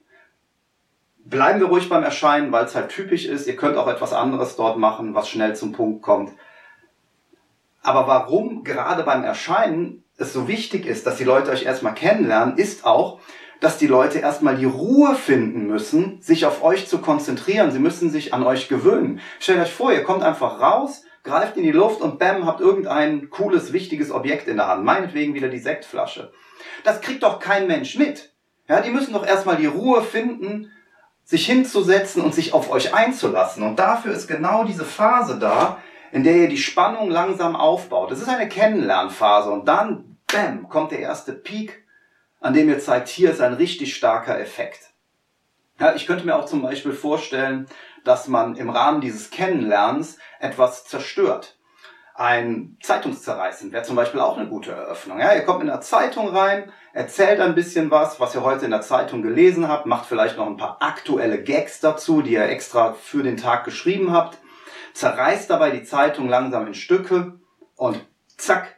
Bleiben 1.25 1.61
wir 1.61 1.67
ruhig 1.67 1.87
beim 1.87 2.03
Erscheinen, 2.03 2.51
weil 2.51 2.65
es 2.65 2.75
halt 2.75 2.89
typisch 2.89 3.25
ist. 3.25 3.47
Ihr 3.47 3.55
könnt 3.55 3.77
auch 3.77 3.87
etwas 3.87 4.11
anderes 4.11 4.57
dort 4.57 4.77
machen, 4.77 5.15
was 5.15 5.29
schnell 5.29 5.55
zum 5.55 5.71
Punkt 5.71 6.01
kommt. 6.01 6.33
Aber 7.83 8.07
warum 8.07 8.63
gerade 8.63 9.03
beim 9.03 9.23
Erscheinen 9.23 10.03
es 10.17 10.33
so 10.33 10.47
wichtig 10.47 10.85
ist, 10.85 11.05
dass 11.05 11.17
die 11.17 11.23
Leute 11.23 11.51
euch 11.51 11.63
erstmal 11.63 11.93
kennenlernen, 11.93 12.57
ist 12.57 12.85
auch, 12.85 13.19
dass 13.59 13.77
die 13.77 13.87
Leute 13.87 14.19
erstmal 14.19 14.55
die 14.55 14.65
Ruhe 14.65 15.15
finden 15.15 15.67
müssen, 15.67 16.21
sich 16.21 16.45
auf 16.45 16.63
euch 16.63 16.87
zu 16.87 16.99
konzentrieren. 16.99 17.71
Sie 17.71 17.79
müssen 17.79 18.09
sich 18.09 18.33
an 18.33 18.43
euch 18.43 18.67
gewöhnen. 18.67 19.19
Stellt 19.39 19.61
euch 19.61 19.73
vor, 19.73 19.91
ihr 19.93 20.03
kommt 20.03 20.23
einfach 20.23 20.59
raus, 20.59 21.03
greift 21.23 21.57
in 21.57 21.63
die 21.63 21.71
Luft 21.71 22.01
und 22.01 22.19
bam, 22.19 22.45
habt 22.45 22.61
irgendein 22.61 23.29
cooles, 23.29 23.71
wichtiges 23.71 24.11
Objekt 24.11 24.47
in 24.47 24.57
der 24.57 24.67
Hand. 24.67 24.83
Meinetwegen 24.83 25.33
wieder 25.33 25.49
die 25.49 25.59
Sektflasche. 25.59 26.31
Das 26.83 27.01
kriegt 27.01 27.23
doch 27.23 27.39
kein 27.39 27.67
Mensch 27.67 27.97
mit. 27.97 28.33
Ja, 28.67 28.81
die 28.81 28.91
müssen 28.91 29.13
doch 29.13 29.25
erstmal 29.25 29.57
die 29.57 29.65
Ruhe 29.65 30.01
finden, 30.01 30.71
sich 31.25 31.45
hinzusetzen 31.45 32.21
und 32.21 32.35
sich 32.35 32.53
auf 32.53 32.69
euch 32.69 32.93
einzulassen. 32.93 33.63
Und 33.63 33.79
dafür 33.79 34.13
ist 34.13 34.27
genau 34.27 34.65
diese 34.65 34.85
Phase 34.85 35.39
da, 35.39 35.77
in 36.13 36.23
der 36.23 36.35
ihr 36.35 36.47
die 36.47 36.59
Spannung 36.59 37.09
langsam 37.09 37.55
aufbaut. 37.55 38.11
Das 38.11 38.21
ist 38.21 38.29
eine 38.29 38.47
Kennenlernphase 38.47 39.49
und 39.49 39.67
dann, 39.67 40.19
bam, 40.31 40.69
kommt 40.69 40.91
der 40.91 40.99
erste 40.99 41.33
Peak, 41.33 41.87
an 42.39 42.53
dem 42.53 42.69
ihr 42.69 42.79
zeigt, 42.79 43.07
hier 43.07 43.31
ist 43.31 43.41
ein 43.41 43.53
richtig 43.53 43.95
starker 43.95 44.39
Effekt. 44.39 44.91
Ja, 45.79 45.95
ich 45.95 46.05
könnte 46.05 46.23
mir 46.23 46.35
auch 46.35 46.45
zum 46.45 46.61
Beispiel 46.61 46.93
vorstellen, 46.93 47.65
dass 48.03 48.27
man 48.27 48.55
im 48.57 48.69
Rahmen 48.69 49.01
dieses 49.01 49.31
Kennenlernens 49.31 50.19
etwas 50.39 50.85
zerstört. 50.85 51.57
Ein 52.13 52.77
Zeitungszerreißen 52.83 53.71
wäre 53.71 53.81
zum 53.81 53.95
Beispiel 53.95 54.19
auch 54.19 54.37
eine 54.37 54.47
gute 54.47 54.71
Eröffnung. 54.71 55.19
Ja, 55.19 55.33
ihr 55.33 55.45
kommt 55.45 55.61
in 55.61 55.67
der 55.67 55.81
Zeitung 55.81 56.29
rein, 56.29 56.71
erzählt 56.93 57.39
ein 57.39 57.55
bisschen 57.55 57.89
was, 57.89 58.19
was 58.19 58.35
ihr 58.35 58.43
heute 58.43 58.65
in 58.65 58.71
der 58.71 58.81
Zeitung 58.81 59.23
gelesen 59.23 59.67
habt, 59.67 59.87
macht 59.87 60.05
vielleicht 60.05 60.37
noch 60.37 60.45
ein 60.45 60.57
paar 60.57 60.77
aktuelle 60.79 61.41
Gags 61.41 61.79
dazu, 61.79 62.21
die 62.21 62.33
ihr 62.33 62.47
extra 62.47 62.93
für 62.93 63.23
den 63.23 63.37
Tag 63.37 63.63
geschrieben 63.63 64.11
habt, 64.11 64.37
zerreißt 64.93 65.49
dabei 65.49 65.71
die 65.71 65.83
Zeitung 65.83 66.29
langsam 66.29 66.67
in 66.67 66.73
Stücke 66.73 67.39
und 67.75 67.99
zack, 68.37 68.75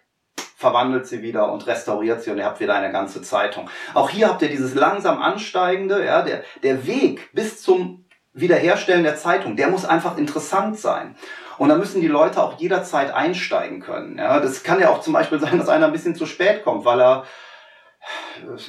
verwandelt 0.57 1.05
sie 1.05 1.21
wieder 1.21 1.51
und 1.51 1.67
restauriert 1.67 2.21
sie 2.21 2.31
und 2.31 2.37
ihr 2.37 2.45
habt 2.45 2.59
wieder 2.59 2.75
eine 2.75 2.91
ganze 2.91 3.21
Zeitung. 3.21 3.69
Auch 3.93 4.09
hier 4.09 4.29
habt 4.29 4.41
ihr 4.41 4.49
dieses 4.49 4.73
langsam 4.73 5.21
ansteigende, 5.21 6.05
ja, 6.05 6.21
der, 6.21 6.43
der 6.63 6.87
Weg 6.87 7.29
bis 7.33 7.61
zum 7.61 8.05
Wiederherstellen 8.33 9.03
der 9.03 9.15
Zeitung, 9.15 9.55
der 9.55 9.69
muss 9.69 9.85
einfach 9.85 10.17
interessant 10.17 10.77
sein. 10.79 11.15
Und 11.57 11.69
da 11.69 11.75
müssen 11.75 12.01
die 12.01 12.07
Leute 12.07 12.41
auch 12.41 12.59
jederzeit 12.59 13.13
einsteigen 13.13 13.79
können. 13.79 14.17
Ja, 14.17 14.39
das 14.39 14.63
kann 14.63 14.79
ja 14.79 14.89
auch 14.89 15.01
zum 15.01 15.13
Beispiel 15.13 15.39
sein, 15.39 15.57
dass 15.57 15.69
einer 15.69 15.85
ein 15.85 15.93
bisschen 15.93 16.15
zu 16.15 16.25
spät 16.25 16.63
kommt, 16.63 16.83
weil 16.83 16.99
er 16.99 17.25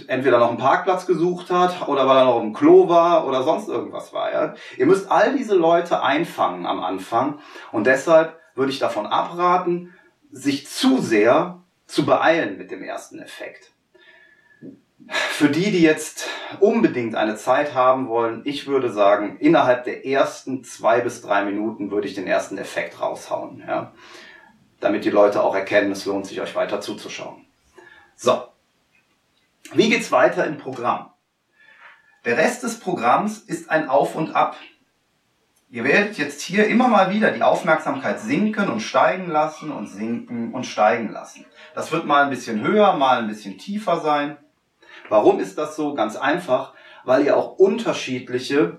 entweder 0.07 0.38
noch 0.38 0.49
einen 0.49 0.59
Parkplatz 0.59 1.07
gesucht 1.07 1.50
hat 1.50 1.88
oder 1.88 2.07
weil 2.07 2.19
er 2.19 2.25
noch 2.25 2.40
im 2.40 2.52
Klo 2.52 2.88
war 2.88 3.26
oder 3.26 3.43
sonst 3.43 3.69
irgendwas 3.69 4.12
war. 4.12 4.33
Ja? 4.33 4.55
Ihr 4.76 4.87
müsst 4.87 5.11
all 5.11 5.37
diese 5.37 5.55
Leute 5.55 6.02
einfangen 6.02 6.66
am 6.66 6.83
Anfang 6.83 7.40
und 7.73 7.87
deshalb 7.87 8.38
würde 8.55 8.73
ich 8.73 8.78
davon 8.78 9.07
abraten, 9.07 9.95
sich 10.31 10.69
zu 10.69 10.99
sehr 10.99 11.62
zu 11.87 12.05
beeilen 12.05 12.59
mit 12.59 12.71
dem 12.71 12.83
ersten 12.83 13.19
Effekt. 13.19 13.71
Für 15.09 15.49
die, 15.49 15.71
die 15.71 15.83
jetzt 15.83 16.28
unbedingt 16.59 17.14
eine 17.14 17.37
Zeit 17.37 17.75
haben 17.75 18.09
wollen, 18.09 18.43
ich 18.45 18.66
würde 18.66 18.90
sagen, 18.90 19.37
innerhalb 19.38 19.85
der 19.85 20.05
ersten 20.05 20.64
zwei 20.64 21.00
bis 21.00 21.23
drei 21.23 21.45
Minuten 21.45 21.93
würde 21.93 22.09
ich 22.09 22.14
den 22.14 22.26
ersten 22.26 22.59
Effekt 22.59 23.00
raushauen, 23.00 23.62
ja? 23.66 23.93
damit 24.81 25.05
die 25.05 25.11
Leute 25.11 25.43
auch 25.43 25.55
erkennen, 25.55 25.93
es 25.93 26.07
lohnt 26.07 26.26
sich, 26.26 26.40
euch 26.40 26.57
weiter 26.57 26.81
zuzuschauen. 26.81 27.47
So, 28.16 28.43
wie 29.75 29.88
geht's 29.88 30.12
weiter 30.12 30.46
im 30.46 30.58
Programm? 30.58 31.11
Der 32.25 32.37
Rest 32.37 32.62
des 32.62 32.80
Programms 32.80 33.38
ist 33.38 33.70
ein 33.70 33.88
Auf 33.88 34.14
und 34.14 34.35
Ab. 34.35 34.56
Ihr 35.68 35.85
werdet 35.85 36.18
jetzt 36.18 36.40
hier 36.40 36.66
immer 36.66 36.88
mal 36.88 37.12
wieder 37.12 37.32
die 37.32 37.42
Aufmerksamkeit 37.42 38.20
sinken 38.20 38.68
und 38.68 38.80
steigen 38.80 39.28
lassen 39.28 39.73
und 39.73 39.88
sinken 39.88 40.54
und 40.54 40.64
steigen 40.64 41.11
lassen. 41.11 41.44
Das 41.75 41.90
wird 41.92 42.06
mal 42.06 42.25
ein 42.25 42.30
bisschen 42.30 42.62
höher, 42.62 42.94
mal 42.94 43.18
ein 43.18 43.28
bisschen 43.28 43.58
tiefer 43.58 44.00
sein. 44.00 44.37
Warum 45.08 45.40
ist 45.40 45.58
das 45.58 45.76
so? 45.76 45.94
Ganz 45.94 46.16
einfach, 46.16 46.75
weil 47.04 47.25
ihr 47.25 47.37
auch 47.37 47.58
unterschiedliche 47.58 48.78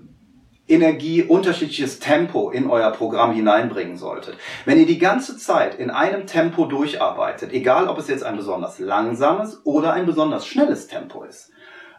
Energie, 0.68 1.24
unterschiedliches 1.24 2.00
Tempo 2.00 2.50
in 2.50 2.70
euer 2.70 2.92
Programm 2.92 3.34
hineinbringen 3.34 3.98
solltet. 3.98 4.38
Wenn 4.66 4.80
ihr 4.80 4.86
die 4.86 5.00
ganze 5.00 5.38
Zeit 5.38 5.76
in 5.76 5.90
einem 5.90 6.28
Tempo 6.28 6.66
durcharbeitet, 6.66 7.54
egal 7.54 7.88
ob 7.88 7.98
es 7.98 8.08
jetzt 8.08 8.24
ein 8.24 8.36
besonders 8.36 8.80
langsames 8.80 9.62
oder 9.64 9.94
ein 9.94 10.06
besonders 10.06 10.46
schnelles 10.46 10.88
Tempo 10.88 11.24
ist, 11.24 11.52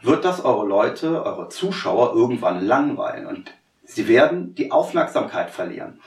wird 0.02 0.24
das 0.24 0.44
eure 0.44 0.66
Leute, 0.66 1.24
eure 1.24 1.48
Zuschauer 1.48 2.14
irgendwann 2.14 2.64
langweilen 2.64 3.26
und 3.26 3.52
sie 3.84 4.06
werden 4.06 4.54
die 4.54 4.70
Aufmerksamkeit 4.70 5.50
verlieren. 5.50 6.00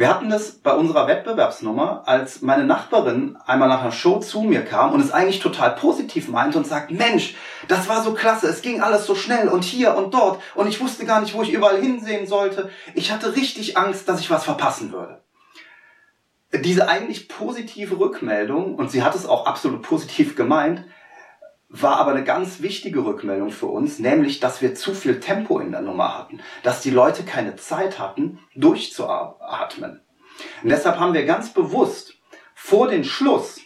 Wir 0.00 0.08
hatten 0.08 0.30
das 0.30 0.52
bei 0.52 0.72
unserer 0.72 1.08
Wettbewerbsnummer, 1.08 2.04
als 2.06 2.40
meine 2.40 2.64
Nachbarin 2.64 3.36
einmal 3.44 3.68
nach 3.68 3.82
einer 3.82 3.92
Show 3.92 4.18
zu 4.18 4.40
mir 4.40 4.64
kam 4.64 4.94
und 4.94 5.00
es 5.00 5.12
eigentlich 5.12 5.40
total 5.40 5.72
positiv 5.72 6.28
meinte 6.28 6.56
und 6.56 6.66
sagt, 6.66 6.90
Mensch, 6.90 7.34
das 7.68 7.86
war 7.86 8.02
so 8.02 8.14
klasse, 8.14 8.48
es 8.48 8.62
ging 8.62 8.80
alles 8.80 9.04
so 9.04 9.14
schnell 9.14 9.48
und 9.48 9.62
hier 9.62 9.94
und 9.94 10.14
dort 10.14 10.40
und 10.54 10.68
ich 10.68 10.80
wusste 10.80 11.04
gar 11.04 11.20
nicht, 11.20 11.34
wo 11.34 11.42
ich 11.42 11.52
überall 11.52 11.82
hinsehen 11.82 12.26
sollte. 12.26 12.70
Ich 12.94 13.12
hatte 13.12 13.36
richtig 13.36 13.76
Angst, 13.76 14.08
dass 14.08 14.20
ich 14.20 14.30
was 14.30 14.44
verpassen 14.44 14.90
würde. 14.90 15.20
Diese 16.64 16.88
eigentlich 16.88 17.28
positive 17.28 18.00
Rückmeldung, 18.00 18.76
und 18.76 18.90
sie 18.90 19.02
hat 19.02 19.14
es 19.14 19.26
auch 19.26 19.44
absolut 19.44 19.82
positiv 19.82 20.34
gemeint, 20.34 20.82
war 21.70 21.96
aber 21.98 22.10
eine 22.10 22.24
ganz 22.24 22.60
wichtige 22.60 23.04
Rückmeldung 23.04 23.50
für 23.50 23.66
uns, 23.66 24.00
nämlich, 24.00 24.40
dass 24.40 24.60
wir 24.60 24.74
zu 24.74 24.92
viel 24.92 25.20
Tempo 25.20 25.60
in 25.60 25.70
der 25.70 25.82
Nummer 25.82 26.18
hatten, 26.18 26.40
dass 26.64 26.82
die 26.82 26.90
Leute 26.90 27.22
keine 27.22 27.54
Zeit 27.56 28.00
hatten, 28.00 28.40
durchzuatmen. 28.56 30.00
Und 30.62 30.68
deshalb 30.68 30.98
haben 30.98 31.14
wir 31.14 31.24
ganz 31.24 31.52
bewusst 31.52 32.14
vor 32.54 32.88
den 32.88 33.04
Schluss, 33.04 33.60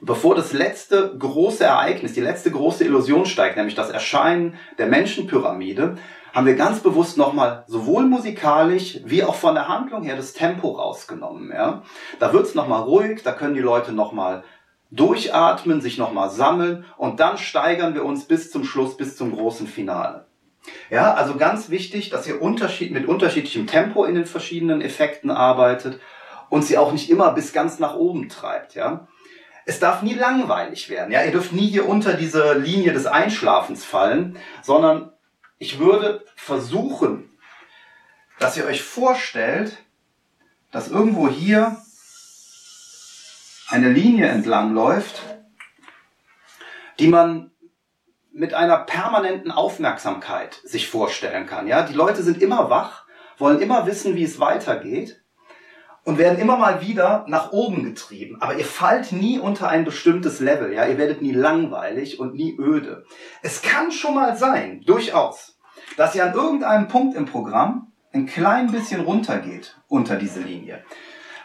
bevor 0.00 0.34
das 0.34 0.52
letzte 0.52 1.16
große 1.16 1.64
Ereignis, 1.64 2.14
die 2.14 2.20
letzte 2.20 2.50
große 2.50 2.84
Illusion 2.84 3.24
steigt, 3.24 3.56
nämlich 3.56 3.76
das 3.76 3.90
Erscheinen 3.90 4.58
der 4.78 4.86
Menschenpyramide, 4.86 5.96
haben 6.32 6.46
wir 6.46 6.54
ganz 6.54 6.80
bewusst 6.80 7.16
nochmal 7.16 7.64
sowohl 7.66 8.04
musikalisch 8.04 9.00
wie 9.04 9.24
auch 9.24 9.34
von 9.34 9.54
der 9.54 9.68
Handlung 9.68 10.02
her 10.02 10.16
das 10.16 10.32
Tempo 10.32 10.70
rausgenommen. 10.72 11.50
Ja? 11.52 11.82
Da 12.18 12.32
wird's 12.32 12.54
nochmal 12.54 12.82
ruhig, 12.82 13.22
da 13.22 13.32
können 13.32 13.54
die 13.54 13.60
Leute 13.60 13.92
nochmal 13.92 14.44
durchatmen, 14.90 15.80
sich 15.80 15.98
nochmal 15.98 16.30
sammeln 16.30 16.84
und 16.96 17.20
dann 17.20 17.38
steigern 17.38 17.94
wir 17.94 18.04
uns 18.04 18.24
bis 18.24 18.50
zum 18.50 18.64
Schluss, 18.64 18.96
bis 18.96 19.16
zum 19.16 19.32
großen 19.32 19.66
Finale. 19.66 20.26
Ja, 20.90 21.14
also 21.14 21.36
ganz 21.36 21.70
wichtig, 21.70 22.10
dass 22.10 22.26
ihr 22.26 22.42
Unterschied, 22.42 22.92
mit 22.92 23.06
unterschiedlichem 23.06 23.66
Tempo 23.66 24.04
in 24.04 24.14
den 24.14 24.26
verschiedenen 24.26 24.82
Effekten 24.82 25.30
arbeitet 25.30 26.00
und 26.48 26.64
sie 26.64 26.76
auch 26.76 26.92
nicht 26.92 27.08
immer 27.08 27.32
bis 27.32 27.52
ganz 27.52 27.78
nach 27.78 27.94
oben 27.94 28.28
treibt, 28.28 28.74
ja. 28.74 29.06
Es 29.66 29.78
darf 29.78 30.02
nie 30.02 30.14
langweilig 30.14 30.90
werden, 30.90 31.12
ja. 31.12 31.22
Ihr 31.24 31.30
dürft 31.30 31.52
nie 31.52 31.68
hier 31.68 31.88
unter 31.88 32.14
diese 32.14 32.54
Linie 32.54 32.92
des 32.92 33.06
Einschlafens 33.06 33.84
fallen, 33.84 34.36
sondern 34.62 35.12
ich 35.58 35.78
würde 35.78 36.24
versuchen, 36.34 37.30
dass 38.38 38.56
ihr 38.56 38.64
euch 38.64 38.82
vorstellt, 38.82 39.76
dass 40.72 40.88
irgendwo 40.88 41.28
hier 41.28 41.76
eine 43.70 43.88
Linie 43.88 44.26
entlang 44.26 44.74
läuft, 44.74 45.22
die 46.98 47.08
man 47.08 47.50
mit 48.32 48.54
einer 48.54 48.78
permanenten 48.78 49.50
Aufmerksamkeit 49.50 50.60
sich 50.64 50.88
vorstellen 50.88 51.46
kann. 51.46 51.66
Ja, 51.66 51.82
die 51.82 51.94
Leute 51.94 52.22
sind 52.22 52.42
immer 52.42 52.70
wach, 52.70 53.06
wollen 53.38 53.60
immer 53.60 53.86
wissen, 53.86 54.14
wie 54.14 54.24
es 54.24 54.38
weitergeht 54.40 55.22
und 56.04 56.18
werden 56.18 56.38
immer 56.38 56.56
mal 56.56 56.80
wieder 56.80 57.24
nach 57.28 57.52
oben 57.52 57.84
getrieben. 57.84 58.40
Aber 58.40 58.56
ihr 58.56 58.64
fallt 58.64 59.12
nie 59.12 59.38
unter 59.38 59.68
ein 59.68 59.84
bestimmtes 59.84 60.40
Level. 60.40 60.72
Ja, 60.72 60.86
ihr 60.86 60.98
werdet 60.98 61.22
nie 61.22 61.32
langweilig 61.32 62.18
und 62.18 62.34
nie 62.34 62.56
öde. 62.58 63.04
Es 63.42 63.62
kann 63.62 63.92
schon 63.92 64.14
mal 64.14 64.36
sein, 64.36 64.82
durchaus, 64.86 65.58
dass 65.96 66.14
ihr 66.14 66.24
an 66.24 66.34
irgendeinem 66.34 66.88
Punkt 66.88 67.16
im 67.16 67.26
Programm 67.26 67.92
ein 68.12 68.26
klein 68.26 68.72
bisschen 68.72 69.02
runtergeht 69.02 69.76
unter 69.88 70.16
diese 70.16 70.40
Linie. 70.40 70.82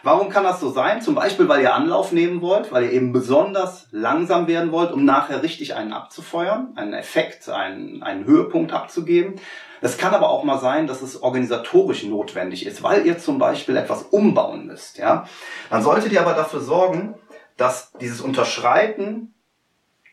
Warum 0.06 0.28
kann 0.28 0.44
das 0.44 0.60
so 0.60 0.70
sein? 0.70 1.02
Zum 1.02 1.16
Beispiel, 1.16 1.48
weil 1.48 1.62
ihr 1.62 1.74
Anlauf 1.74 2.12
nehmen 2.12 2.40
wollt, 2.40 2.70
weil 2.70 2.84
ihr 2.84 2.92
eben 2.92 3.12
besonders 3.12 3.88
langsam 3.90 4.46
werden 4.46 4.70
wollt, 4.70 4.92
um 4.92 5.04
nachher 5.04 5.42
richtig 5.42 5.74
einen 5.74 5.92
abzufeuern, 5.92 6.68
einen 6.76 6.92
Effekt, 6.92 7.48
einen, 7.48 8.04
einen 8.04 8.24
Höhepunkt 8.24 8.72
abzugeben. 8.72 9.34
Es 9.80 9.98
kann 9.98 10.14
aber 10.14 10.30
auch 10.30 10.44
mal 10.44 10.60
sein, 10.60 10.86
dass 10.86 11.02
es 11.02 11.20
organisatorisch 11.20 12.04
notwendig 12.04 12.66
ist, 12.66 12.84
weil 12.84 13.04
ihr 13.04 13.18
zum 13.18 13.40
Beispiel 13.40 13.76
etwas 13.76 14.04
umbauen 14.04 14.66
müsst. 14.66 14.98
Ja? 14.98 15.26
Dann 15.70 15.82
solltet 15.82 16.12
ihr 16.12 16.20
aber 16.20 16.34
dafür 16.34 16.60
sorgen, 16.60 17.16
dass 17.56 17.90
dieses 18.00 18.20
Unterschreiten 18.20 19.34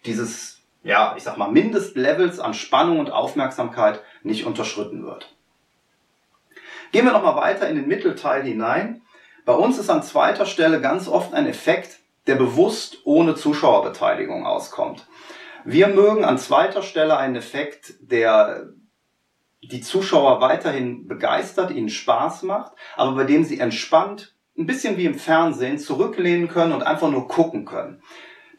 dieses, 0.07 0.57
ja, 0.81 1.13
ich 1.15 1.21
sag 1.21 1.37
mal, 1.37 1.51
Mindestlevels 1.51 2.39
an 2.39 2.55
Spannung 2.55 2.97
und 2.97 3.11
Aufmerksamkeit 3.11 4.01
nicht 4.23 4.47
unterschritten 4.47 5.05
wird. 5.05 5.35
Gehen 6.91 7.05
wir 7.05 7.13
nochmal 7.13 7.35
weiter 7.35 7.69
in 7.69 7.75
den 7.75 7.87
Mittelteil 7.87 8.41
hinein. 8.41 9.02
Bei 9.45 9.53
uns 9.53 9.77
ist 9.77 9.89
an 9.89 10.03
zweiter 10.03 10.45
Stelle 10.45 10.79
ganz 10.79 11.07
oft 11.07 11.33
ein 11.33 11.47
Effekt, 11.47 11.99
der 12.27 12.35
bewusst 12.35 12.99
ohne 13.03 13.35
Zuschauerbeteiligung 13.35 14.45
auskommt. 14.45 15.05
Wir 15.65 15.87
mögen 15.87 16.23
an 16.23 16.37
zweiter 16.37 16.81
Stelle 16.81 17.17
einen 17.17 17.35
Effekt, 17.35 17.95
der 17.99 18.69
die 19.61 19.81
Zuschauer 19.81 20.41
weiterhin 20.41 21.07
begeistert, 21.07 21.71
ihnen 21.71 21.89
Spaß 21.89 22.43
macht, 22.43 22.73
aber 22.95 23.15
bei 23.15 23.23
dem 23.23 23.43
sie 23.43 23.59
entspannt, 23.59 24.35
ein 24.57 24.65
bisschen 24.65 24.97
wie 24.97 25.05
im 25.05 25.15
Fernsehen, 25.15 25.79
zurücklehnen 25.79 26.47
können 26.47 26.73
und 26.73 26.83
einfach 26.83 27.09
nur 27.09 27.27
gucken 27.27 27.65
können. 27.65 28.01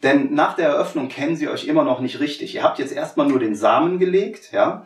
Denn 0.03 0.33
nach 0.33 0.55
der 0.55 0.69
Eröffnung 0.69 1.07
kennen 1.07 1.35
sie 1.35 1.47
euch 1.47 1.67
immer 1.67 1.83
noch 1.83 1.99
nicht 1.99 2.19
richtig. 2.19 2.53
Ihr 2.53 2.63
habt 2.63 2.79
jetzt 2.79 2.91
erstmal 2.91 3.27
nur 3.27 3.39
den 3.39 3.55
Samen 3.55 3.97
gelegt, 3.97 4.51
ja, 4.51 4.85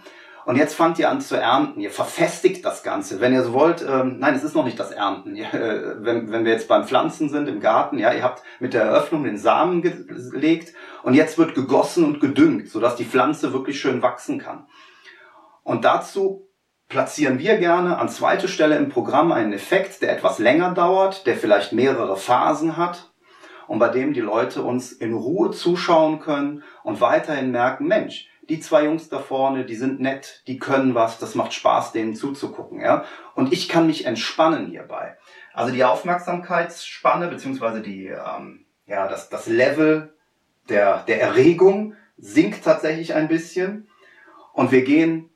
und 0.50 0.56
jetzt 0.56 0.74
fangt 0.74 0.98
ihr 0.98 1.12
an 1.12 1.22
zu 1.22 1.36
ernten. 1.36 1.80
Ihr 1.80 1.92
verfestigt 1.92 2.66
das 2.66 2.82
Ganze. 2.82 3.22
Wenn 3.22 3.34
ihr 3.34 3.44
so 3.44 3.54
wollt, 3.54 3.86
ähm, 3.88 4.18
nein, 4.18 4.34
es 4.34 4.44
ist 4.44 4.56
noch 4.56 4.66
nicht 4.66 4.80
das 4.80 4.90
Ernten. 4.90 5.36
Äh, 5.54 6.04
wenn, 6.04 6.32
wenn 6.32 6.44
wir 6.44 6.54
jetzt 6.54 6.68
beim 6.68 6.88
Pflanzen 6.88 7.30
sind 7.30 7.48
im 7.48 7.60
Garten, 7.60 8.00
ja, 8.00 8.12
ihr 8.12 8.24
habt 8.24 8.42
mit 8.60 8.74
der 8.74 8.82
Eröffnung 8.82 9.26
den 9.26 9.38
Samen 9.38 9.84
gelegt 9.84 10.74
und 11.04 11.14
jetzt 11.14 11.38
wird 11.38 11.54
gegossen 11.54 12.04
und 12.04 12.20
gedüngt, 12.20 12.68
sodass 12.68 12.96
die 12.96 13.06
Pflanze 13.06 13.54
wirklich 13.54 13.80
schön 13.80 14.02
wachsen 14.02 14.40
kann. 14.40 14.66
Und 15.62 15.86
dazu 15.86 16.50
platzieren 16.88 17.38
wir 17.38 17.58
gerne 17.58 18.00
an 18.00 18.10
zweite 18.10 18.48
Stelle 18.48 18.76
im 18.76 18.90
Programm 18.90 19.32
einen 19.32 19.54
Effekt, 19.54 20.02
der 20.02 20.14
etwas 20.14 20.40
länger 20.40 20.74
dauert, 20.74 21.28
der 21.28 21.36
vielleicht 21.36 21.74
mehrere 21.74 22.18
Phasen 22.18 22.76
hat 22.76 23.12
und 23.68 23.78
bei 23.78 23.90
dem 23.90 24.14
die 24.14 24.22
Leute 24.22 24.64
uns 24.64 24.94
in 24.94 25.14
Ruhe 25.14 25.52
zuschauen 25.52 26.20
können 26.20 26.64
und 26.84 27.02
weiterhin 27.02 27.52
merken, 27.52 27.86
Mensch, 27.86 28.30
die 28.50 28.60
zwei 28.60 28.86
Jungs 28.86 29.10
da 29.10 29.20
vorne, 29.20 29.64
die 29.66 29.76
sind 29.76 30.00
nett, 30.00 30.44
die 30.48 30.58
können 30.58 30.96
was, 30.96 31.20
das 31.20 31.36
macht 31.36 31.54
Spaß, 31.54 31.92
denen 31.92 32.16
zuzugucken, 32.16 32.82
ja. 32.82 33.06
Und 33.36 33.54
ich 33.54 33.70
kann 33.70 33.88
mich 33.88 34.06
entspannen 34.06 34.68
hierbei. 34.68 35.18
Also 35.54 35.74
die 35.74 35.84
Aufmerksamkeitsspanne 35.84 37.28
beziehungsweise 37.28 37.82
die, 37.82 38.08
ähm, 38.08 38.66
ja, 38.88 39.08
das, 39.08 39.30
das 39.30 39.48
Level 39.48 40.14
der, 40.68 41.04
der 41.04 41.22
Erregung 41.22 41.96
sinkt 42.18 42.64
tatsächlich 42.64 43.14
ein 43.14 43.28
bisschen 43.28 43.88
und 44.54 44.72
wir 44.72 44.84
gehen 44.84 45.30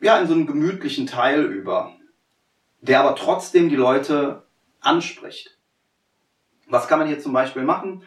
ja 0.00 0.18
in 0.18 0.26
so 0.26 0.34
einen 0.34 0.46
gemütlichen 0.46 1.06
Teil 1.06 1.44
über, 1.44 1.94
der 2.80 3.00
aber 3.00 3.14
trotzdem 3.14 3.68
die 3.68 3.76
Leute 3.76 4.46
anspricht. 4.80 5.58
Was 6.66 6.88
kann 6.88 6.98
man 6.98 7.08
hier 7.08 7.20
zum 7.20 7.32
Beispiel 7.32 7.62
machen? 7.62 8.02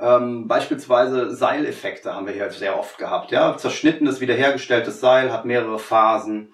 Ähm, 0.00 0.46
beispielsweise 0.46 1.34
Seileffekte 1.34 2.14
haben 2.14 2.26
wir 2.26 2.32
hier 2.32 2.50
sehr 2.50 2.78
oft 2.78 2.98
gehabt. 2.98 3.32
Ja? 3.32 3.56
Zerschnittenes, 3.56 4.20
wiederhergestelltes 4.20 5.00
Seil 5.00 5.32
hat 5.32 5.44
mehrere 5.44 5.78
Phasen. 5.78 6.52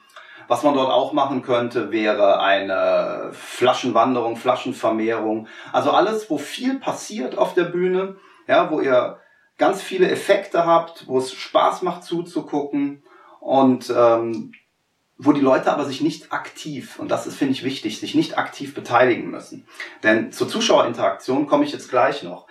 Was 0.49 0.63
man 0.63 0.75
dort 0.75 0.91
auch 0.91 1.13
machen 1.13 1.43
könnte, 1.43 1.91
wäre 1.91 2.41
eine 2.41 3.31
Flaschenwanderung, 3.33 4.37
Flaschenvermehrung. 4.37 5.49
Also 5.73 5.91
alles, 5.91 6.29
wo 6.29 6.39
viel 6.39 6.79
passiert 6.79 7.39
auf 7.39 7.55
der 7.55 7.65
Bühne, 7.65 8.17
ja, 8.47 8.71
wo 8.71 8.81
ihr 8.81 9.19
ganz 9.57 9.83
viele 9.83 10.11
Effekte 10.11 10.67
habt, 10.67 11.07
wo 11.07 11.19
es 11.19 11.33
Spaß 11.33 11.83
macht 11.83 12.05
zuzugucken 12.05 13.03
und 13.41 13.93
ähm, 13.97 14.53
wo 15.17 15.33
die 15.33 15.41
Leute 15.41 15.73
aber 15.73 15.85
sich 15.85 16.01
nicht 16.01 16.33
aktiv, 16.33 16.99
und 16.99 17.09
das 17.09 17.27
ist, 17.27 17.37
finde 17.37 17.53
ich, 17.53 17.63
wichtig, 17.63 18.01
sich 18.01 18.15
nicht 18.15 18.37
aktiv 18.37 18.75
beteiligen 18.75 19.31
müssen. 19.31 19.67
Denn 20.03 20.33
zur 20.33 20.49
Zuschauerinteraktion 20.49 21.47
komme 21.47 21.65
ich 21.65 21.73
jetzt 21.73 21.89
gleich 21.89 22.23
noch. 22.23 22.47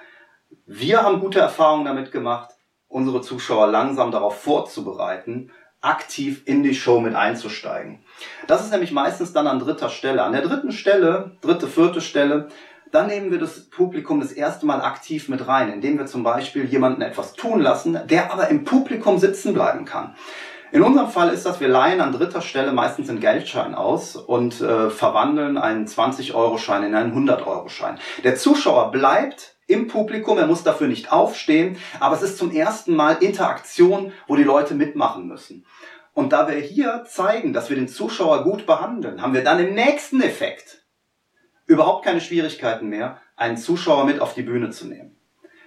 Wir 0.66 1.04
haben 1.04 1.20
gute 1.20 1.40
Erfahrungen 1.40 1.84
damit 1.84 2.12
gemacht, 2.14 2.52
unsere 2.88 3.22
Zuschauer 3.22 3.68
langsam 3.68 4.12
darauf 4.12 4.42
vorzubereiten, 4.42 5.52
aktiv 5.82 6.44
in 6.46 6.64
die 6.64 6.74
Show 6.74 7.02
mit 7.02 7.16
einzusteigen. 7.16 8.06
Das 8.48 8.64
ist 8.64 8.72
nämlich 8.72 8.94
meistens 8.94 9.34
dann 9.34 9.48
an 9.48 9.60
dritter 9.60 9.90
Stelle. 9.90 10.24
An 10.24 10.32
der 10.32 10.42
dritten 10.42 10.72
Stelle, 10.72 11.38
dritte, 11.42 11.68
vierte 11.68 12.00
Stelle, 12.00 12.48
dann 12.94 13.08
nehmen 13.08 13.30
wir 13.30 13.40
das 13.40 13.70
Publikum 13.70 14.22
das 14.22 14.32
erste 14.32 14.66
Mal 14.66 14.80
aktiv 14.80 15.28
mit 15.28 15.46
rein, 15.48 15.74
indem 15.74 15.98
wir 15.98 16.06
zum 16.06 16.24
Beispiel 16.24 16.64
jemanden 16.64 17.02
etwas 17.02 17.34
tun 17.34 17.60
lassen, 17.60 18.00
der 18.08 18.32
aber 18.32 18.48
im 18.48 18.64
Publikum 18.64 19.18
sitzen 19.18 19.54
bleiben 19.54 19.84
kann. 19.84 20.16
In 20.72 20.82
unserem 20.82 21.10
Fall 21.10 21.30
ist 21.30 21.46
das, 21.46 21.60
wir 21.60 21.68
leihen 21.68 22.00
an 22.00 22.14
dritter 22.14 22.42
Stelle 22.42 22.72
meistens 22.72 23.10
einen 23.10 23.20
Geldschein 23.20 23.76
aus 23.76 24.16
und 24.16 24.62
äh, 24.62 24.90
verwandeln 24.90 25.58
einen 25.58 25.88
20-Euro-Schein 25.88 26.84
in 26.84 26.96
einen 26.96 27.14
100-Euro-Schein. 27.14 28.00
Der 28.24 28.36
Zuschauer 28.38 28.92
bleibt 28.92 29.53
im 29.68 29.88
Publikum, 29.88 30.38
er 30.38 30.48
muss 30.48 30.64
dafür 30.64 30.88
nicht 30.88 31.12
aufstehen, 31.12 31.78
aber 32.00 32.16
es 32.16 32.22
ist 32.22 32.38
zum 32.38 32.52
ersten 32.52 32.96
Mal 32.96 33.18
Interaktion, 33.22 34.12
wo 34.28 34.36
die 34.36 34.44
Leute 34.44 34.76
mitmachen 34.76 35.28
müssen. 35.28 35.66
Und 36.14 36.32
da 36.32 36.48
wir 36.48 36.56
hier 36.56 37.06
zeigen, 37.08 37.54
dass 37.54 37.70
wir 37.70 37.76
den 37.76 37.88
Zuschauer 37.88 38.44
gut 38.44 38.66
behandeln, 38.66 39.22
haben 39.22 39.34
wir 39.34 39.44
dann 39.44 39.60
im 39.60 39.74
nächsten 39.74 40.22
Effekt 40.22 40.84
überhaupt 41.66 42.06
keine 42.06 42.22
Schwierigkeiten 42.22 42.88
mehr, 42.88 43.20
einen 43.36 43.58
Zuschauer 43.58 44.06
mit 44.06 44.20
auf 44.20 44.34
die 44.34 44.44
Bühne 44.44 44.70
zu 44.70 44.88
nehmen. 44.88 45.16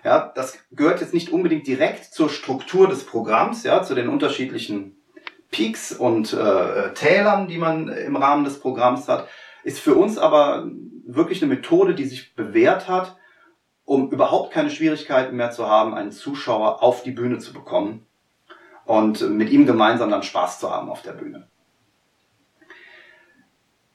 Ja, 0.05 0.31
das 0.35 0.59
gehört 0.71 1.01
jetzt 1.01 1.15
nicht 1.15 1.31
unbedingt 1.31 1.67
direkt 1.67 2.05
zur 2.05 2.31
Struktur 2.31 2.87
des 2.87 3.05
Programms, 3.05 3.65
ja, 3.65 3.83
zu 3.83 3.95
den 3.95 4.09
unterschiedlichen 4.09 4.97
Peaks 5.51 5.91
und 5.93 6.33
äh, 6.33 6.93
Tälern, 6.95 7.49
die 7.49 7.59
man 7.59 7.89
im 7.89 8.15
Rahmen 8.15 8.45
des 8.45 8.61
Programms 8.61 9.09
hat, 9.09 9.29
ist 9.65 9.81
für 9.81 9.95
uns 9.95 10.17
aber 10.17 10.71
wirklich 11.07 11.43
eine 11.43 11.53
Methode, 11.53 11.95
die 11.95 12.05
sich 12.05 12.37
bewährt 12.37 12.89
hat, 12.89 13.17
um 13.87 14.11
überhaupt 14.11 14.53
keine 14.53 14.69
Schwierigkeiten 14.69 15.37
mehr 15.37 15.53
zu 15.53 15.67
haben, 15.67 15.95
einen 15.95 16.13
Zuschauer 16.13 16.83
auf 16.83 17.03
die 17.05 17.13
Bühne 17.13 17.39
zu 17.39 17.55
bekommen 17.55 18.05
und 18.85 19.31
mit 19.31 19.49
ihm 19.49 19.65
gemeinsam 19.65 20.11
dann 20.11 20.25
Spaß 20.25 20.61
zu 20.61 20.71
haben 20.71 20.91
auf 20.91 21.03
der 21.03 21.13
Bühne. 21.13 21.49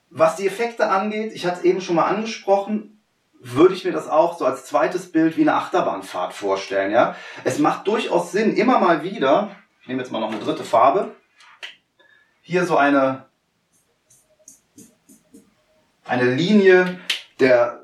Was 0.09 0.37
die 0.37 0.47
Effekte 0.47 0.89
angeht, 0.89 1.33
ich 1.33 1.45
hatte 1.45 1.59
es 1.59 1.63
eben 1.63 1.81
schon 1.81 1.97
mal 1.97 2.05
angesprochen, 2.05 3.01
würde 3.33 3.73
ich 3.73 3.83
mir 3.83 3.91
das 3.91 4.07
auch 4.07 4.37
so 4.37 4.45
als 4.45 4.65
zweites 4.65 5.11
Bild 5.11 5.35
wie 5.35 5.41
eine 5.41 5.55
Achterbahnfahrt 5.55 6.33
vorstellen. 6.33 6.91
Ja? 6.91 7.15
Es 7.43 7.59
macht 7.59 7.87
durchaus 7.87 8.31
Sinn, 8.31 8.55
immer 8.55 8.79
mal 8.79 9.03
wieder, 9.03 9.55
ich 9.81 9.87
nehme 9.87 10.01
jetzt 10.01 10.11
mal 10.11 10.19
noch 10.19 10.31
eine 10.31 10.39
dritte 10.39 10.63
Farbe, 10.63 11.15
hier 12.41 12.65
so 12.65 12.77
eine, 12.77 13.25
eine 16.05 16.33
Linie 16.33 16.99
der, 17.39 17.80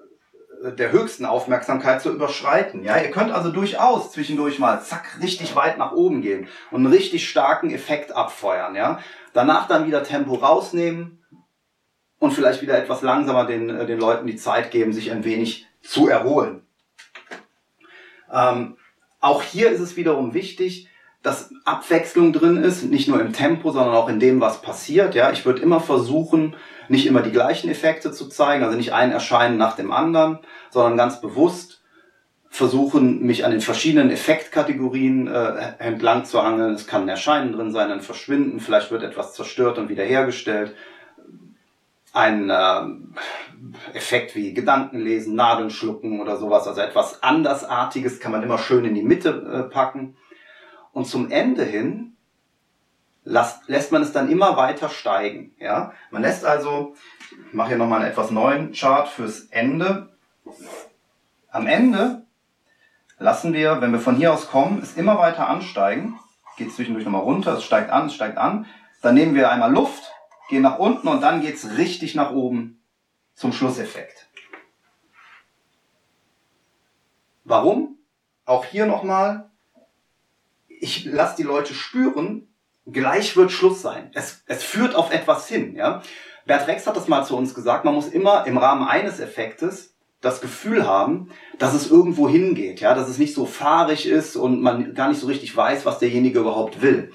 der 0.63 0.91
höchsten 0.91 1.25
Aufmerksamkeit 1.25 2.01
zu 2.01 2.11
überschreiten. 2.11 2.83
Ja, 2.83 2.97
ihr 2.97 3.11
könnt 3.11 3.31
also 3.31 3.51
durchaus 3.51 4.11
zwischendurch 4.11 4.59
mal 4.59 4.81
zack 4.81 5.19
richtig 5.21 5.55
weit 5.55 5.77
nach 5.77 5.91
oben 5.91 6.21
gehen 6.21 6.47
und 6.71 6.85
einen 6.85 6.93
richtig 6.93 7.29
starken 7.29 7.69
Effekt 7.71 8.11
abfeuern. 8.11 8.75
Ja, 8.75 8.99
danach 9.33 9.67
dann 9.67 9.85
wieder 9.85 10.03
Tempo 10.03 10.35
rausnehmen 10.35 11.23
und 12.19 12.31
vielleicht 12.31 12.61
wieder 12.61 12.77
etwas 12.77 13.01
langsamer 13.01 13.45
den, 13.45 13.69
äh, 13.69 13.85
den 13.85 13.99
Leuten 13.99 14.27
die 14.27 14.35
Zeit 14.35 14.71
geben, 14.71 14.93
sich 14.93 15.11
ein 15.11 15.23
wenig 15.23 15.67
zu 15.81 16.07
erholen. 16.07 16.63
Ähm, 18.31 18.77
auch 19.19 19.41
hier 19.41 19.71
ist 19.71 19.79
es 19.79 19.95
wiederum 19.95 20.33
wichtig, 20.33 20.89
dass 21.27 21.49
Abwechslung 21.65 22.31
drin 22.31 22.55
ist, 22.55 22.83
nicht 22.83 23.09
nur 23.09 23.19
im 23.19 23.33
Tempo, 23.33 23.71
sondern 23.71 23.93
auch 23.93 24.07
in 24.07 24.21
dem, 24.21 24.39
was 24.39 24.61
passiert. 24.61 25.13
Ja, 25.13 25.29
ich 25.29 25.45
würde 25.45 25.61
immer 25.61 25.81
versuchen, 25.81 26.55
nicht 26.87 27.05
immer 27.05 27.21
die 27.21 27.33
gleichen 27.33 27.69
Effekte 27.69 28.13
zu 28.13 28.29
zeigen, 28.29 28.63
also 28.63 28.77
nicht 28.77 28.93
ein 28.93 29.11
Erscheinen 29.11 29.57
nach 29.57 29.75
dem 29.75 29.91
anderen, 29.91 30.39
sondern 30.69 30.95
ganz 30.95 31.19
bewusst 31.19 31.81
versuchen, 32.49 33.25
mich 33.25 33.43
an 33.43 33.51
den 33.51 33.59
verschiedenen 33.59 34.09
Effektkategorien 34.09 35.27
äh, 35.27 35.73
entlang 35.79 36.23
zu 36.23 36.41
hangeln. 36.41 36.75
Es 36.75 36.87
kann 36.87 37.01
ein 37.01 37.09
Erscheinen 37.09 37.51
drin 37.51 37.73
sein, 37.73 37.91
ein 37.91 37.99
Verschwinden, 37.99 38.61
vielleicht 38.61 38.89
wird 38.89 39.03
etwas 39.03 39.33
zerstört 39.33 39.77
und 39.77 39.89
wiederhergestellt. 39.89 40.75
Ein 42.13 42.49
äh, 42.49 43.97
Effekt 43.97 44.33
wie 44.33 44.53
Gedankenlesen, 44.53 45.35
Nadeln 45.35 45.71
schlucken 45.71 46.21
oder 46.21 46.37
sowas, 46.37 46.69
also 46.69 46.79
etwas 46.79 47.21
andersartiges 47.21 48.21
kann 48.21 48.31
man 48.31 48.43
immer 48.43 48.59
schön 48.59 48.85
in 48.85 48.95
die 48.95 49.03
Mitte 49.03 49.67
äh, 49.67 49.69
packen. 49.69 50.15
Und 50.97 51.05
zum 51.05 51.29
Ende 51.29 51.63
hin 51.63 52.17
lässt, 53.23 53.69
lässt 53.69 53.91
man 53.91 54.01
es 54.01 54.13
dann 54.13 54.31
immer 54.31 54.57
weiter 54.57 54.89
steigen. 54.89 55.53
Ja? 55.59 55.93
Man 56.09 56.23
lässt 56.23 56.43
also, 56.43 56.95
ich 57.29 57.53
mache 57.53 57.67
hier 57.67 57.77
nochmal 57.77 57.99
einen 58.01 58.09
etwas 58.09 58.31
neuen 58.31 58.71
Chart 58.73 59.07
fürs 59.07 59.41
Ende. 59.51 60.17
Am 61.51 61.67
Ende 61.67 62.25
lassen 63.19 63.53
wir, 63.53 63.79
wenn 63.79 63.91
wir 63.91 63.99
von 63.99 64.15
hier 64.15 64.33
aus 64.33 64.47
kommen, 64.47 64.81
es 64.81 64.97
immer 64.97 65.19
weiter 65.19 65.47
ansteigen. 65.47 66.19
Geht 66.57 66.73
zwischendurch 66.73 67.05
nochmal 67.05 67.21
runter, 67.21 67.57
es 67.57 67.63
steigt 67.63 67.91
an, 67.91 68.07
es 68.07 68.15
steigt 68.15 68.39
an. 68.39 68.65
Dann 69.03 69.13
nehmen 69.13 69.35
wir 69.35 69.51
einmal 69.51 69.71
Luft, 69.71 70.11
gehen 70.49 70.63
nach 70.63 70.79
unten 70.79 71.07
und 71.07 71.21
dann 71.21 71.41
geht 71.41 71.57
es 71.57 71.77
richtig 71.77 72.15
nach 72.15 72.31
oben 72.31 72.81
zum 73.35 73.53
Schlusseffekt. 73.53 74.29
Warum? 77.43 77.99
Auch 78.45 78.65
hier 78.65 78.87
nochmal, 78.87 79.51
ich 80.79 81.05
lasse 81.05 81.35
die 81.37 81.43
Leute 81.43 81.73
spüren, 81.73 82.47
gleich 82.85 83.35
wird 83.35 83.51
Schluss 83.51 83.81
sein. 83.81 84.11
Es, 84.13 84.43
es 84.47 84.63
führt 84.63 84.95
auf 84.95 85.11
etwas 85.11 85.47
hin. 85.47 85.75
Ja? 85.75 86.01
Bert 86.45 86.67
Rex 86.67 86.87
hat 86.87 86.95
das 86.95 87.07
mal 87.07 87.25
zu 87.25 87.35
uns 87.35 87.53
gesagt, 87.53 87.85
man 87.85 87.93
muss 87.93 88.07
immer 88.07 88.45
im 88.47 88.57
Rahmen 88.57 88.87
eines 88.87 89.19
Effektes 89.19 89.95
das 90.21 90.41
Gefühl 90.41 90.87
haben, 90.87 91.29
dass 91.59 91.73
es 91.73 91.91
irgendwo 91.91 92.27
hingeht, 92.27 92.79
ja, 92.79 92.95
dass 92.95 93.07
es 93.07 93.19
nicht 93.19 93.35
so 93.35 93.45
fahrig 93.45 94.07
ist 94.07 94.35
und 94.35 94.61
man 94.61 94.95
gar 94.95 95.09
nicht 95.09 95.19
so 95.19 95.27
richtig 95.27 95.55
weiß, 95.55 95.85
was 95.85 95.99
derjenige 95.99 96.39
überhaupt 96.39 96.81
will. 96.81 97.11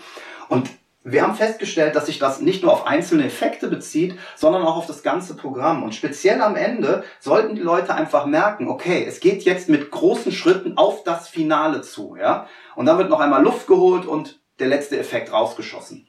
Und 0.49 0.71
wir 1.05 1.23
haben 1.23 1.35
festgestellt, 1.35 1.97
dass 1.97 2.07
sich 2.07 2.19
das 2.19 2.41
nicht 2.41 2.63
nur 2.63 2.73
auf 2.73 2.87
einzelne 2.87 3.25
Effekte 3.25 3.69
bezieht, 3.69 4.19
sondern 4.37 4.63
auch 4.63 4.77
auf 4.77 4.87
das 4.87 5.03
ganze 5.03 5.35
Programm. 5.35 5.83
Und 5.83 5.95
speziell 5.95 6.41
am 6.41 6.55
Ende 6.55 7.03
sollten 7.19 7.57
die 7.57 7.63
Leute 7.63 7.95
einfach 7.95 8.27
merken, 8.27 8.69
okay, 8.69 9.05
es 9.07 9.19
geht 9.19 9.43
jetzt 9.43 9.69
mit 9.69 9.91
großen 9.91 10.31
Schritten 10.31 10.77
auf 10.77 11.03
das 11.03 11.29
Finale 11.29 11.83
zu, 11.83 12.17
ja. 12.17 12.47
Und 12.77 12.87
dann 12.87 12.99
wird 12.99 13.11
noch 13.11 13.21
einmal 13.21 13.43
Luft 13.43 13.67
geholt 13.67 14.07
und 14.07 14.41
der 14.61 14.69
letzte 14.69 14.99
Effekt 14.99 15.33
rausgeschossen. 15.33 16.07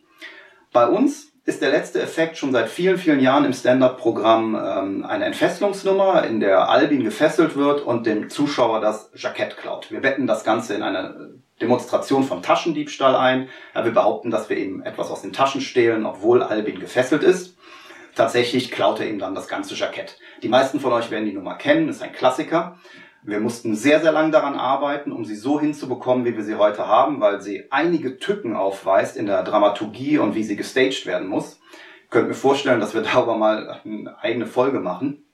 Bei 0.71 0.87
uns 0.87 1.32
ist 1.45 1.61
der 1.61 1.71
letzte 1.71 2.01
Effekt 2.01 2.37
schon 2.37 2.53
seit 2.53 2.69
vielen, 2.69 2.97
vielen 2.97 3.19
Jahren 3.19 3.43
im 3.43 3.53
Stand-Up-Programm 3.53 4.55
ähm, 4.55 5.05
eine 5.05 5.25
Entfesselungsnummer, 5.25 6.23
in 6.23 6.39
der 6.39 6.69
Albin 6.69 7.03
gefesselt 7.03 7.57
wird 7.57 7.81
und 7.81 8.05
dem 8.05 8.29
Zuschauer 8.29 8.79
das 8.79 9.11
Jackett 9.13 9.57
klaut. 9.57 9.91
Wir 9.91 9.99
betten 9.99 10.25
das 10.25 10.45
Ganze 10.45 10.73
in 10.73 10.83
eine 10.83 11.33
Demonstration 11.61 12.23
von 12.23 12.41
Taschendiebstahl 12.41 13.15
ein. 13.15 13.49
Ja, 13.75 13.83
wir 13.83 13.91
behaupten, 13.91 14.31
dass 14.31 14.49
wir 14.49 14.57
ihm 14.57 14.81
etwas 14.83 15.11
aus 15.11 15.21
den 15.21 15.33
Taschen 15.33 15.61
stehlen, 15.61 16.05
obwohl 16.05 16.43
Albin 16.43 16.79
gefesselt 16.79 17.23
ist. 17.23 17.57
Tatsächlich 18.15 18.71
klaut 18.71 18.99
er 18.99 19.09
ihm 19.09 19.19
dann 19.19 19.35
das 19.35 19.47
ganze 19.47 19.75
Jackett. 19.75 20.17
Die 20.43 20.49
meisten 20.49 20.79
von 20.79 20.93
euch 20.93 21.11
werden 21.11 21.25
die 21.25 21.33
Nummer 21.33 21.55
kennen, 21.55 21.89
ist 21.89 22.01
ein 22.01 22.13
Klassiker. 22.13 22.77
Wir 23.25 23.39
mussten 23.39 23.73
sehr, 23.73 24.01
sehr 24.01 24.11
lang 24.11 24.33
daran 24.33 24.55
arbeiten, 24.55 25.13
um 25.13 25.23
sie 25.23 25.35
so 25.35 25.59
hinzubekommen, 25.59 26.25
wie 26.25 26.35
wir 26.35 26.43
sie 26.43 26.55
heute 26.55 26.87
haben, 26.87 27.21
weil 27.21 27.41
sie 27.41 27.71
einige 27.71 28.17
Tücken 28.17 28.53
aufweist 28.53 29.15
in 29.15 29.27
der 29.27 29.43
Dramaturgie 29.43 30.17
und 30.17 30.35
wie 30.35 30.43
sie 30.43 30.57
gestaged 30.57 31.05
werden 31.05 31.29
muss. 31.29 31.59
könnte 32.09 32.27
mir 32.27 32.35
vorstellen, 32.35 32.81
dass 32.81 32.93
wir 32.93 33.01
darüber 33.01 33.37
mal 33.37 33.81
eine 33.85 34.17
eigene 34.19 34.45
Folge 34.45 34.81
machen. 34.81 35.25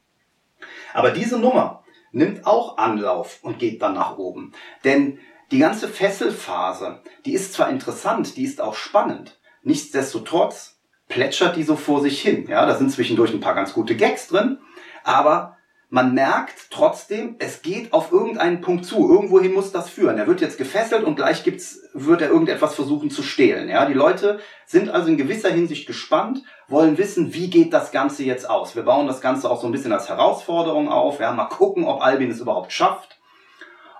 Aber 0.93 1.09
diese 1.09 1.39
Nummer 1.39 1.83
nimmt 2.11 2.45
auch 2.45 2.77
Anlauf 2.77 3.39
und 3.41 3.57
geht 3.57 3.81
dann 3.81 3.95
nach 3.95 4.17
oben. 4.17 4.53
Denn 4.83 5.19
die 5.51 5.59
ganze 5.59 5.87
Fesselphase, 5.87 7.01
die 7.25 7.33
ist 7.33 7.53
zwar 7.53 7.69
interessant, 7.69 8.37
die 8.37 8.43
ist 8.43 8.61
auch 8.61 8.75
spannend. 8.75 9.39
Nichtsdestotrotz 9.63 10.79
plätschert 11.07 11.55
die 11.55 11.63
so 11.63 11.75
vor 11.75 12.01
sich 12.01 12.21
hin. 12.21 12.47
Ja, 12.47 12.67
da 12.67 12.75
sind 12.75 12.91
zwischendurch 12.91 13.33
ein 13.33 13.39
paar 13.39 13.55
ganz 13.55 13.73
gute 13.73 13.95
Gags 13.95 14.27
drin, 14.27 14.59
aber 15.03 15.57
man 15.89 16.13
merkt 16.13 16.69
trotzdem, 16.69 17.35
es 17.39 17.63
geht 17.63 17.93
auf 17.93 18.11
irgendeinen 18.11 18.61
Punkt 18.61 18.85
zu. 18.85 19.09
Irgendwohin 19.09 19.53
muss 19.53 19.71
das 19.71 19.89
führen. 19.89 20.19
Er 20.19 20.27
wird 20.27 20.39
jetzt 20.39 20.59
gefesselt 20.59 21.03
und 21.03 21.15
gleich 21.15 21.43
gibt's, 21.43 21.81
wird 21.93 22.21
er 22.21 22.29
irgendetwas 22.29 22.75
versuchen 22.75 23.09
zu 23.09 23.23
stehlen. 23.23 23.69
Ja, 23.69 23.85
die 23.85 23.95
Leute 23.95 24.39
sind 24.67 24.89
also 24.89 25.07
in 25.07 25.17
gewisser 25.17 25.49
Hinsicht 25.49 25.87
gespannt, 25.87 26.43
wollen 26.67 26.99
wissen, 26.99 27.33
wie 27.33 27.49
geht 27.49 27.73
das 27.73 27.91
Ganze 27.91 28.23
jetzt 28.23 28.47
aus. 28.47 28.75
Wir 28.75 28.83
bauen 28.83 29.07
das 29.07 29.19
Ganze 29.19 29.49
auch 29.49 29.59
so 29.59 29.67
ein 29.67 29.71
bisschen 29.71 29.91
als 29.91 30.09
Herausforderung 30.09 30.89
auf. 30.89 31.19
Ja, 31.19 31.31
mal 31.31 31.45
gucken, 31.45 31.85
ob 31.85 32.03
Albin 32.03 32.29
es 32.29 32.39
überhaupt 32.39 32.71
schafft. 32.71 33.19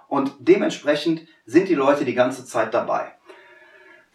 Und 0.08 0.32
dementsprechend 0.40 1.28
sind 1.46 1.70
die 1.70 1.76
Leute 1.76 2.06
die 2.06 2.16
ganze 2.16 2.46
Zeit 2.46 2.74
dabei. 2.74 3.14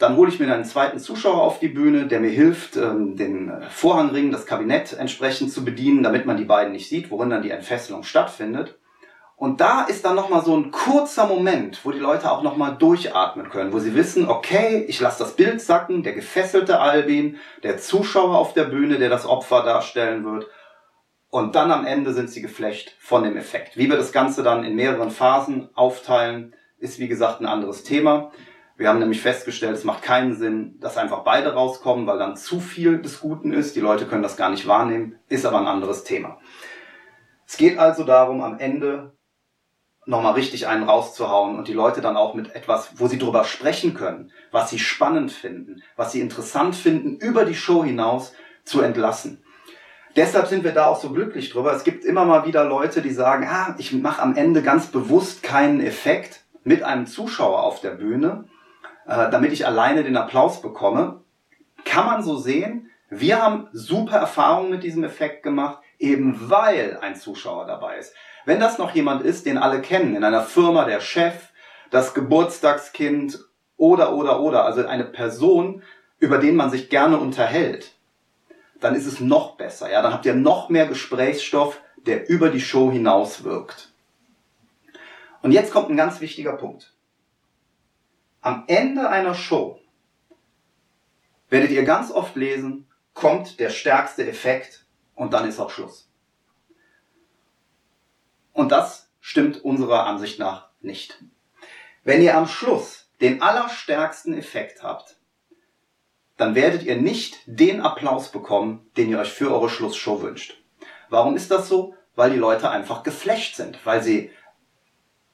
Dann 0.05 0.19
hole 0.19 0.31
ich 0.31 0.38
mir 0.38 0.53
einen 0.53 0.67
zweiten 0.67 0.99
Zuschauer 0.99 1.40
auf 1.40 1.61
die 1.61 1.69
Bühne, 1.69 2.07
der 2.07 2.21
mir 2.21 2.29
hilft, 2.29 2.77
ähm, 2.77 3.17
den 3.17 3.51
Vorhangring, 3.71 4.31
das 4.31 4.45
Kabinett 4.45 4.93
entsprechend 4.93 5.51
zu 5.51 5.64
bedienen, 5.64 6.03
damit 6.03 6.27
man 6.27 6.37
die 6.37 6.45
beiden 6.45 6.75
nicht 6.75 6.90
sieht, 6.90 7.11
worin 7.11 7.31
dann 7.31 7.40
die 7.40 7.49
Entfesselung 7.49 8.03
stattfindet. 8.03 8.79
Und 9.35 9.62
da 9.62 9.85
ist 9.85 10.05
dann 10.05 10.14
nochmal 10.14 10.45
so 10.45 10.55
ein 10.55 10.71
kurzer 10.71 11.27
Moment, 11.27 11.87
wo 11.87 11.90
die 11.90 12.01
Leute 12.01 12.31
auch 12.31 12.43
nochmal 12.43 12.77
durchatmen 12.77 13.49
können, 13.49 13.73
wo 13.73 13.79
sie 13.79 13.95
wissen, 13.95 14.29
okay, 14.29 14.85
ich 14.88 15.01
lasse 15.01 15.21
das 15.21 15.37
Bild 15.37 15.62
sacken, 15.62 16.03
der 16.03 16.12
gefesselte 16.12 16.81
Albin, 16.81 17.38
der 17.62 17.79
Zuschauer 17.79 18.37
auf 18.37 18.53
der 18.53 18.64
Bühne, 18.64 18.99
der 18.99 19.09
das 19.09 19.25
Opfer 19.25 19.62
darstellen 19.62 20.23
wird. 20.27 20.47
Und 21.31 21.55
dann 21.55 21.73
am 21.73 21.87
Ende 21.87 22.12
sind 22.12 22.29
sie 22.29 22.43
geflecht 22.43 22.95
von 22.99 23.23
dem 23.23 23.38
Effekt. 23.38 23.79
Wie 23.79 23.88
wir 23.88 23.97
das 23.97 24.12
Ganze 24.12 24.43
dann 24.43 24.64
in 24.64 24.77
mehreren 24.77 25.11
Phasen 25.11 25.71
aufteilen, 25.75 26.55
ist 26.77 26.99
wie 26.99 27.09
gesagt 27.09 27.40
ein 27.40 27.47
anderes 27.47 27.85
Thema. 27.85 28.33
Wir 28.77 28.89
haben 28.89 28.99
nämlich 28.99 29.21
festgestellt, 29.21 29.77
es 29.77 29.85
macht 29.85 30.03
keinen 30.03 30.37
Sinn, 30.37 30.79
dass 30.81 30.97
einfach 30.97 31.21
beide 31.23 31.55
rauskommen, 31.55 32.07
weil 32.07 32.19
dann 32.19 32.37
zu 32.37 32.59
viel 32.59 33.01
des 33.01 33.21
Guten 33.21 33.53
ist. 33.53 33.77
Die 33.77 33.81
Leute 33.81 34.07
können 34.07 34.25
das 34.25 34.37
gar 34.37 34.51
nicht 34.51 34.67
wahrnehmen, 34.67 35.17
ist 35.29 35.47
aber 35.47 35.61
ein 35.61 35.69
anderes 35.69 36.03
Thema. 36.03 36.39
Es 37.47 37.57
geht 37.57 37.79
also 37.79 38.03
darum, 38.03 38.43
am 38.43 38.59
Ende 38.59 39.13
nochmal 40.07 40.35
richtig 40.35 40.67
einen 40.67 40.85
rauszuhauen 40.85 41.57
und 41.57 41.69
die 41.69 41.73
Leute 41.73 42.01
dann 42.01 42.17
auch 42.17 42.35
mit 42.35 42.55
etwas, 42.55 42.91
wo 42.97 43.07
sie 43.07 43.19
drüber 43.19 43.45
sprechen 43.45 43.95
können, 43.95 44.33
was 44.51 44.71
sie 44.71 44.79
spannend 44.79 45.31
finden, 45.31 45.83
was 45.97 46.13
sie 46.13 46.21
interessant 46.21 46.75
finden, 46.75 47.17
über 47.17 47.45
die 47.45 47.55
Show 47.55 47.85
hinaus 47.85 48.35
zu 48.65 48.81
entlassen. 48.81 49.43
Deshalb 50.17 50.47
sind 50.47 50.63
wir 50.63 50.73
da 50.73 50.87
auch 50.87 51.01
so 51.01 51.11
glücklich 51.11 51.51
drüber. 51.51 51.73
Es 51.73 51.85
gibt 51.85 52.05
immer 52.05 52.25
mal 52.25 52.47
wieder 52.47 52.65
Leute, 52.65 53.03
die 53.03 53.11
sagen, 53.11 53.49
ah, 53.49 53.75
ich 53.79 53.93
mache 53.93 54.23
am 54.23 54.37
Ende 54.37 54.63
ganz 54.63 54.87
bewusst 54.87 55.43
keinen 55.43 55.81
Effekt 55.81 56.45
mit 56.63 56.83
einem 56.83 57.07
Zuschauer 57.07 57.63
auf 57.63 57.81
der 57.81 57.91
Bühne, 57.91 58.45
äh, 59.07 59.31
damit 59.31 59.53
ich 59.53 59.67
alleine 59.67 60.05
den 60.05 60.17
Applaus 60.17 60.62
bekomme. 60.62 61.21
Kann 61.85 62.07
man 62.07 62.23
so 62.23 62.37
sehen. 62.37 62.90
Wir 63.11 63.43
haben 63.43 63.69
super 63.73 64.17
Erfahrungen 64.17 64.71
mit 64.71 64.83
diesem 64.83 65.05
Effekt 65.05 65.43
gemacht, 65.43 65.79
eben 65.99 66.51
weil 66.51 66.99
ein 67.01 67.14
Zuschauer 67.14 67.67
dabei 67.67 67.99
ist. 67.99 68.14
Wenn 68.45 68.61
das 68.61 68.79
noch 68.79 68.95
jemand 68.95 69.23
ist, 69.23 69.47
den 69.47 69.59
alle 69.59 69.81
kennen, 69.81 70.17
in 70.17 70.25
einer 70.25 70.43
Firma 70.43 70.85
der 70.85 71.01
Chef, 71.01 71.51
das 71.90 72.14
Geburtstagskind 72.14 73.38
oder, 73.77 74.14
oder, 74.14 74.40
oder, 74.40 74.64
also 74.64 74.87
eine 74.87 75.05
Person, 75.05 75.83
über 76.19 76.38
den 76.38 76.57
man 76.57 76.71
sich 76.71 76.90
gerne 76.90 77.19
unterhält, 77.19 77.93
dann 78.81 78.95
ist 78.95 79.07
es 79.07 79.21
noch 79.21 79.57
besser. 79.57 79.90
Ja, 79.90 80.03
dann 80.03 80.12
habt 80.12 80.27
ihr 80.27 80.35
noch 80.35 80.69
mehr 80.69 80.87
Gesprächsstoff, 80.87 81.81
der 82.07 82.29
über 82.29 82.51
die 82.51 82.61
Show 82.61 82.90
hinaus 82.90 83.45
wirkt. 83.45 83.93
Und 85.43 85.53
jetzt 85.53 85.73
kommt 85.73 85.90
ein 85.90 85.97
ganz 85.97 86.21
wichtiger 86.21 86.55
Punkt. 86.55 86.93
Am 88.44 88.64
Ende 88.66 89.09
einer 89.09 89.33
Show 89.33 89.80
werdet 91.48 91.70
ihr 91.70 91.83
ganz 91.85 92.11
oft 92.11 92.37
lesen, 92.37 92.87
kommt 93.14 93.59
der 93.59 93.70
stärkste 93.70 94.28
Effekt 94.28 94.85
und 95.14 95.33
dann 95.33 95.48
ist 95.48 95.59
auch 95.59 95.70
Schluss. 95.70 96.11
Und 98.52 98.70
das 98.70 99.09
stimmt 99.18 99.64
unserer 99.64 100.04
Ansicht 100.04 100.38
nach 100.38 100.68
nicht. 100.83 101.24
Wenn 102.02 102.20
ihr 102.20 102.37
am 102.37 102.46
Schluss 102.46 103.09
den 103.22 103.40
allerstärksten 103.40 104.37
Effekt 104.37 104.83
habt, 104.83 105.16
dann 106.37 106.54
werdet 106.54 106.83
ihr 106.83 107.00
nicht 107.00 107.38
den 107.46 107.80
Applaus 107.80 108.30
bekommen, 108.30 108.90
den 108.98 109.09
ihr 109.09 109.20
euch 109.20 109.33
für 109.33 109.50
eure 109.54 109.70
Schlussshow 109.70 110.20
wünscht. 110.20 110.62
Warum 111.09 111.35
ist 111.35 111.50
das 111.50 111.66
so? 111.66 111.96
Weil 112.14 112.33
die 112.33 112.38
Leute 112.38 112.68
einfach 112.68 113.04
geflecht 113.04 113.57
sind, 113.57 113.78
weil 113.87 114.02
sie 114.02 114.30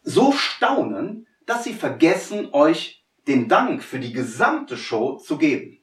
so 0.04 0.30
staunen, 0.30 1.26
dass 1.44 1.64
sie 1.64 1.74
vergessen, 1.74 2.50
euch 2.52 2.99
den 3.26 3.48
Dank 3.48 3.82
für 3.82 3.98
die 3.98 4.12
gesamte 4.12 4.76
Show 4.76 5.16
zu 5.16 5.38
geben. 5.38 5.78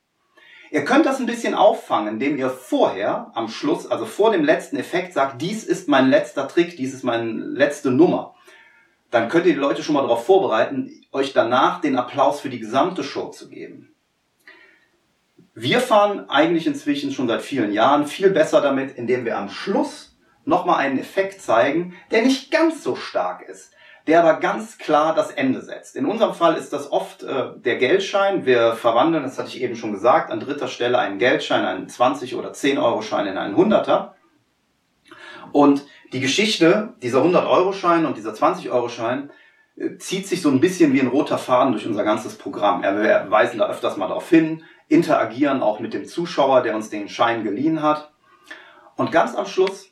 Ihr 0.70 0.84
könnt 0.84 1.06
das 1.06 1.20
ein 1.20 1.26
bisschen 1.26 1.54
auffangen, 1.54 2.16
indem 2.16 2.38
ihr 2.38 2.50
vorher, 2.50 3.32
am 3.36 3.48
Schluss, 3.48 3.90
also 3.90 4.06
vor 4.06 4.32
dem 4.32 4.44
letzten 4.44 4.76
Effekt 4.76 5.14
sagt, 5.14 5.42
dies 5.42 5.64
ist 5.64 5.88
mein 5.88 6.10
letzter 6.10 6.48
Trick, 6.48 6.76
dies 6.76 6.94
ist 6.94 7.04
meine 7.04 7.32
letzte 7.32 7.90
Nummer. 7.90 8.36
Dann 9.10 9.30
könnt 9.30 9.46
ihr 9.46 9.54
die 9.54 9.60
Leute 9.60 9.82
schon 9.82 9.96
mal 9.96 10.02
darauf 10.02 10.26
vorbereiten, 10.26 10.92
euch 11.14 11.32
danach 11.32 11.80
den 11.80 11.96
Applaus 11.96 12.42
für 12.42 12.50
die 12.50 12.60
gesamte 12.60 13.04
Show 13.04 13.30
zu 13.30 13.50
geben. 13.50 13.96
Wir 15.54 15.80
fahren 15.80 16.30
eigentlich 16.30 16.68
inzwischen 16.68 17.12
schon 17.12 17.30
seit 17.30 17.42
vielen 17.42 17.72
Jahren 17.72 18.06
viel 18.06 18.30
besser 18.30 18.62
damit, 18.62 18.98
indem 18.98 19.24
wir 19.24 19.38
am 19.38 19.50
Schluss 19.50 20.18
nochmal 20.44 20.80
einen 20.80 21.00
Effekt 21.00 21.42
zeigen, 21.42 21.96
der 22.12 22.24
nicht 22.24 22.52
ganz 22.52 22.84
so 22.84 22.96
stark 22.96 23.48
ist 23.48 23.72
der 24.08 24.24
aber 24.24 24.40
ganz 24.40 24.78
klar 24.78 25.14
das 25.14 25.32
Ende 25.32 25.62
setzt. 25.62 25.98
In 25.98 26.06
unserem 26.06 26.34
Fall 26.34 26.56
ist 26.56 26.72
das 26.72 26.92
oft 26.92 27.24
äh, 27.24 27.50
der 27.58 27.76
Geldschein. 27.76 28.46
Wir 28.46 28.74
verwandeln, 28.74 29.24
das 29.24 29.38
hatte 29.38 29.50
ich 29.50 29.62
eben 29.62 29.76
schon 29.76 29.92
gesagt, 29.92 30.32
an 30.32 30.40
dritter 30.40 30.70
Stelle 30.70 30.98
einen 30.98 31.20
Geldschein, 31.20 31.66
einen 31.66 31.90
20 31.90 32.36
oder 32.36 32.54
10 32.54 32.78
Euro 32.78 33.02
Schein 33.02 33.28
in 33.28 33.38
einen 33.38 33.56
100er. 33.56 34.12
Und 35.52 35.86
die 36.14 36.22
Geschichte 36.22 36.94
dieser 37.02 37.18
100 37.18 37.46
Euro 37.46 37.74
Schein 37.74 38.06
und 38.06 38.16
dieser 38.16 38.34
20 38.34 38.72
Euro 38.72 38.88
Schein 38.88 39.30
äh, 39.76 39.98
zieht 39.98 40.26
sich 40.26 40.42
so 40.42 40.50
ein 40.50 40.62
bisschen 40.62 40.94
wie 40.94 41.02
ein 41.02 41.08
roter 41.08 41.38
Faden 41.38 41.74
durch 41.74 41.86
unser 41.86 42.06
ganzes 42.06 42.38
Programm. 42.38 42.84
Ja, 42.84 42.96
wir 42.96 43.26
weisen 43.30 43.60
da 43.60 43.68
öfters 43.68 43.98
mal 43.98 44.08
darauf 44.08 44.30
hin, 44.30 44.64
interagieren 44.88 45.62
auch 45.62 45.82
mit 45.82 45.94
dem 45.94 46.06
Zuschauer, 46.06 46.62
der 46.62 46.76
uns 46.76 46.90
den 46.90 47.10
Schein 47.10 47.44
geliehen 47.44 47.82
hat. 47.82 48.14
Und 48.96 49.12
ganz 49.12 49.36
am 49.36 49.46
Schluss 49.46 49.90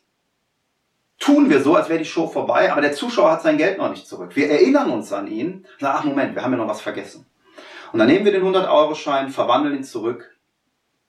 tun 1.20 1.50
wir 1.50 1.62
so, 1.62 1.76
als 1.76 1.90
wäre 1.90 2.00
die 2.00 2.06
Show 2.06 2.28
vorbei, 2.28 2.72
aber 2.72 2.82
der 2.82 2.94
Zuschauer 2.94 3.32
hat 3.32 3.42
sein 3.42 3.58
Geld 3.58 3.78
noch 3.78 3.90
nicht 3.90 4.08
zurück. 4.08 4.36
Wir 4.36 4.50
erinnern 4.50 4.90
uns 4.92 5.12
an 5.14 5.28
ihn, 5.28 5.66
sagen, 5.80 5.98
ach 6.00 6.04
Moment, 6.04 6.36
wir 6.36 6.44
haben 6.44 6.52
ja 6.52 6.58
noch 6.58 6.68
was 6.68 6.82
vergessen. 6.82 7.26
Und 7.92 8.00
dann 8.00 8.08
nehmen 8.08 8.26
wir 8.26 8.32
den 8.32 8.44
100-Euro-Schein, 8.44 9.30
verwandeln 9.30 9.76
ihn 9.76 9.84
zurück 9.84 10.36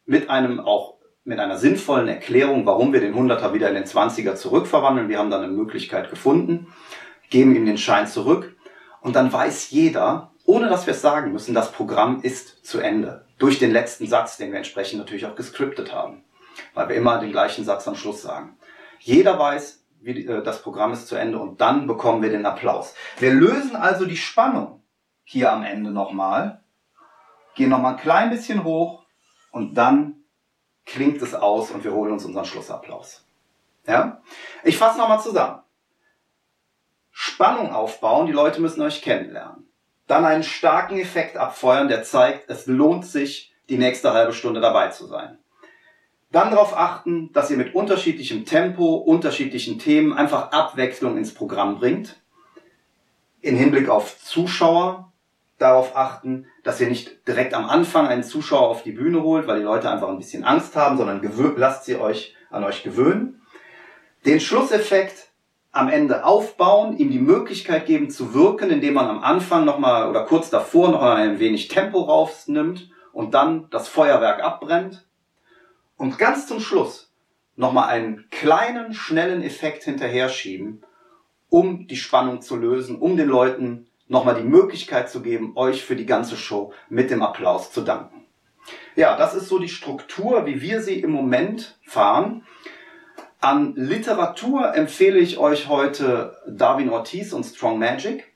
mit 0.05 0.31
einem 0.31 0.61
auch 0.61 0.97
mit 1.25 1.41
einer 1.41 1.59
sinnvollen 1.59 2.07
Erklärung, 2.07 2.67
warum 2.67 2.93
wir 2.93 3.01
den 3.01 3.15
100er 3.15 3.53
wieder 3.53 3.69
in 3.69 3.75
den 3.75 3.85
20er 3.85 4.37
zurückverwandeln. 4.37 5.09
Wir 5.09 5.19
haben 5.19 5.31
dann 5.31 5.43
eine 5.43 5.53
Möglichkeit 5.53 6.09
gefunden, 6.09 6.73
geben 7.31 7.57
ihm 7.57 7.67
den 7.67 7.79
Schein 7.79 8.07
zurück 8.07 8.55
und 9.01 9.17
dann 9.17 9.33
weiß 9.33 9.71
jeder, 9.71 10.31
ohne 10.45 10.69
dass 10.69 10.87
wir 10.87 10.93
es 10.93 11.03
sagen 11.03 11.33
müssen, 11.33 11.53
das 11.53 11.73
Programm 11.73 12.21
ist 12.23 12.65
zu 12.65 12.79
Ende. 12.79 13.25
Durch 13.39 13.59
den 13.59 13.73
letzten 13.73 14.07
Satz, 14.07 14.37
den 14.37 14.53
wir 14.53 14.59
entsprechend 14.59 15.01
natürlich 15.01 15.27
auch 15.27 15.35
gescriptet 15.35 15.93
haben, 15.93 16.23
weil 16.75 16.89
wir 16.89 16.97
immer 16.97 17.19
den 17.19 17.33
gleichen 17.33 17.65
Satz 17.65 17.89
am 17.89 17.97
Schluss 17.97 18.23
sagen. 18.23 18.57
Jeder 19.01 19.37
weiß, 19.37 19.85
das 20.15 20.63
Programm 20.63 20.93
ist 20.93 21.09
zu 21.09 21.17
Ende 21.17 21.39
und 21.39 21.61
dann 21.61 21.87
bekommen 21.87 22.23
wir 22.23 22.31
den 22.31 22.47
Applaus. 22.47 22.95
Wir 23.19 23.33
lösen 23.33 23.77
also 23.77 24.05
die 24.05 24.17
Spannung 24.17 24.83
hier 25.25 25.53
am 25.53 25.65
Ende 25.65 25.91
nochmal, 25.91 26.63
gehen 27.55 27.71
nochmal 27.71 27.95
ein 27.95 28.01
klein 28.01 28.31
bisschen 28.31 28.65
hoch 28.65 29.05
und 29.51 29.75
dann 29.75 30.23
klingt 30.85 31.21
es 31.21 31.35
aus 31.35 31.71
und 31.71 31.83
wir 31.83 31.93
holen 31.93 32.13
uns 32.13 32.25
unseren 32.25 32.45
Schlussapplaus. 32.45 33.25
Ja? 33.87 34.23
Ich 34.63 34.79
fasse 34.79 34.99
nochmal 34.99 35.21
zusammen. 35.21 35.63
Spannung 37.11 37.73
aufbauen, 37.73 38.27
die 38.27 38.33
Leute 38.33 38.61
müssen 38.61 38.83
euch 38.83 39.03
kennenlernen. 39.03 39.69
Dann 40.07 40.25
einen 40.25 40.45
starken 40.45 40.99
Effekt 40.99 41.37
abfeuern, 41.37 41.89
der 41.89 42.05
zeigt, 42.05 42.49
es 42.49 42.67
lohnt 42.67 43.07
sich, 43.07 43.53
die 43.69 43.79
nächste 43.79 44.13
halbe 44.13 44.33
Stunde 44.33 44.61
dabei 44.61 44.89
zu 44.89 45.07
sein. 45.07 45.39
Dann 46.33 46.51
darauf 46.51 46.77
achten, 46.77 47.33
dass 47.33 47.51
ihr 47.51 47.57
mit 47.57 47.75
unterschiedlichem 47.75 48.45
Tempo, 48.45 48.97
unterschiedlichen 48.97 49.79
Themen 49.79 50.13
einfach 50.13 50.51
Abwechslung 50.53 51.17
ins 51.17 51.33
Programm 51.33 51.79
bringt. 51.79 52.21
In 53.41 53.57
Hinblick 53.57 53.89
auf 53.89 54.19
Zuschauer 54.23 55.13
darauf 55.59 55.97
achten, 55.97 56.47
dass 56.65 56.81
ihr 56.81 56.89
nicht 56.89 57.27
direkt 57.27 57.55
am 57.55 57.69
Anfang 57.69 58.09
einen 58.09 58.25
Zuschauer 58.25 58.69
auf 58.69 58.83
die 58.83 58.93
Bühne 58.93 59.23
holt, 59.23 59.47
weil 59.47 59.59
die 59.59 59.65
Leute 59.65 59.91
einfach 59.91 60.09
ein 60.09 60.19
bisschen 60.19 60.45
Angst 60.45 60.77
haben, 60.77 60.99
sondern 60.99 61.23
lasst 61.57 61.85
sie 61.85 61.97
euch 61.97 62.35
an 62.51 62.65
euch 62.65 62.83
gewöhnen. 62.83 63.41
Den 64.27 64.41
Schlusseffekt 64.41 65.29
am 65.71 65.89
Ende 65.89 66.25
aufbauen, 66.25 66.97
ihm 66.99 67.11
die 67.11 67.19
Möglichkeit 67.19 67.87
geben 67.87 68.11
zu 68.11 68.35
wirken, 68.35 68.71
indem 68.71 68.95
man 68.95 69.07
am 69.07 69.23
Anfang 69.23 69.65
nochmal 69.65 70.09
oder 70.11 70.25
kurz 70.25 70.51
davor 70.51 70.91
noch 70.91 71.03
ein 71.03 71.39
wenig 71.39 71.69
Tempo 71.69 72.01
rausnimmt 72.01 72.91
und 73.13 73.35
dann 73.35 73.69
das 73.71 73.89
Feuerwerk 73.89 74.43
abbrennt 74.43 75.06
und 75.97 76.19
ganz 76.19 76.47
zum 76.47 76.61
Schluss 76.61 77.13
nochmal 77.57 77.89
einen 77.89 78.29
kleinen, 78.31 78.93
schnellen 78.93 79.43
Effekt 79.43 79.85
hinterher 79.85 80.29
schieben, 80.29 80.83
um 81.49 81.87
die 81.87 81.97
Spannung 81.97 82.43
zu 82.43 82.57
lösen, 82.57 82.97
um 82.97 83.17
den 83.17 83.29
Leuten 83.29 83.87
nochmal 84.09 84.35
die 84.37 84.47
Möglichkeit 84.47 85.11
zu 85.11 85.23
geben, 85.23 85.53
euch 85.57 85.85
für 85.85 85.97
die 85.97 86.07
ganze 86.07 86.37
Show 86.37 86.73
mit 86.89 87.11
dem 87.11 87.23
Applaus 87.23 87.73
zu 87.73 87.81
danken. 87.81 88.25
Ja, 88.95 89.17
das 89.17 89.35
ist 89.35 89.49
so 89.49 89.59
die 89.59 89.69
Struktur, 89.69 90.47
wie 90.47 90.61
wir 90.61 90.81
sie 90.81 91.01
im 91.01 91.11
Moment 91.11 91.79
fahren. 91.85 92.45
An 93.41 93.75
Literatur 93.77 94.75
empfehle 94.75 95.19
ich 95.19 95.39
euch 95.39 95.69
heute 95.69 96.37
Darwin 96.49 96.91
Ortiz 96.91 97.33
und 97.33 97.45
Strong 97.45 97.79
Magic. 97.79 98.33